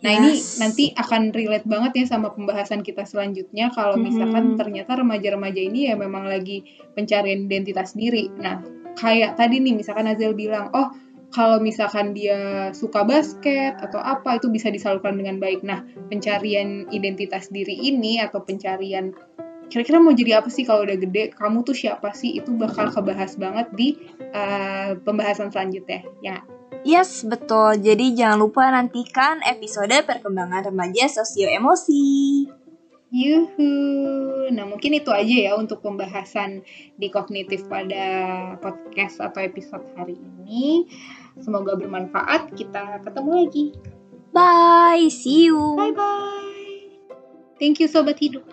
Nah 0.05 0.13
ini 0.13 0.37
Yes. 0.37 0.61
nanti 0.61 0.93
akan 0.93 1.33
relate 1.33 1.65
banget 1.65 2.05
ya 2.05 2.05
sama 2.05 2.29
pembahasan 2.29 2.85
kita 2.85 3.09
selanjutnya 3.09 3.73
kalau 3.73 3.97
misalkan 3.97 4.53
Mhm. 4.53 4.57
ternyata 4.61 5.01
remaja-remaja 5.01 5.61
ini 5.65 5.89
ya 5.89 5.97
memang 5.97 6.29
lagi 6.29 6.61
pencarian 6.93 7.49
identitas 7.49 7.97
diri. 7.97 8.29
Nah 8.37 8.61
kayak 8.95 9.35
tadi 9.35 9.59
nih 9.59 9.73
misalkan 9.73 10.05
Azel 10.07 10.37
bilang, 10.37 10.69
oh 10.71 10.93
kalau 11.35 11.59
misalkan 11.59 12.15
dia 12.15 12.71
suka 12.71 13.03
basket 13.03 13.75
atau 13.83 13.99
apa 13.99 14.39
itu 14.39 14.47
bisa 14.55 14.71
disalurkan 14.71 15.19
dengan 15.19 15.43
baik. 15.43 15.67
Nah 15.67 15.83
pencarian 16.07 16.87
identitas 16.95 17.51
diri 17.51 17.75
ini 17.75 18.23
atau 18.23 18.39
pencarian 18.47 19.11
kira-kira 19.67 19.99
mau 19.99 20.15
jadi 20.15 20.39
apa 20.39 20.47
sih 20.47 20.63
kalau 20.63 20.87
udah 20.87 20.95
gede? 20.95 21.35
Kamu 21.35 21.67
tuh 21.67 21.75
siapa 21.75 22.15
sih? 22.15 22.39
Itu 22.39 22.55
bakal 22.55 22.95
kebahas 22.95 23.35
banget 23.35 23.67
di 23.75 23.99
eh, 24.31 24.95
pembahasan 25.03 25.51
selanjutnya. 25.51 26.07
Ya? 26.23 26.47
Yes, 26.87 27.27
betul. 27.27 27.83
Jadi 27.83 28.15
jangan 28.15 28.39
lupa 28.39 28.71
nantikan 28.71 29.43
episode 29.43 30.07
perkembangan 30.07 30.71
remaja 30.71 31.11
sosio 31.11 31.51
emosi. 31.51 32.47
Yuhu. 33.15 33.71
Nah, 34.51 34.67
mungkin 34.67 34.91
itu 34.99 35.15
aja 35.15 35.37
ya 35.49 35.53
untuk 35.55 35.81
pembahasan 35.81 36.67
di 36.99 37.09
kognitif 37.15 37.65
pada 37.71 38.05
podcast 38.59 39.23
atau 39.23 39.39
episode 39.39 39.87
hari 39.95 40.19
ini. 40.19 40.91
Semoga 41.39 41.75
bermanfaat. 41.75 42.55
Kita 42.55 43.03
ketemu 43.03 43.31
lagi. 43.47 43.65
Bye, 44.35 45.07
see 45.11 45.51
you. 45.51 45.79
Bye 45.79 45.95
bye. 45.95 46.35
Thank 47.59 47.79
you 47.79 47.87
sobat 47.87 48.19
hidup. 48.19 48.45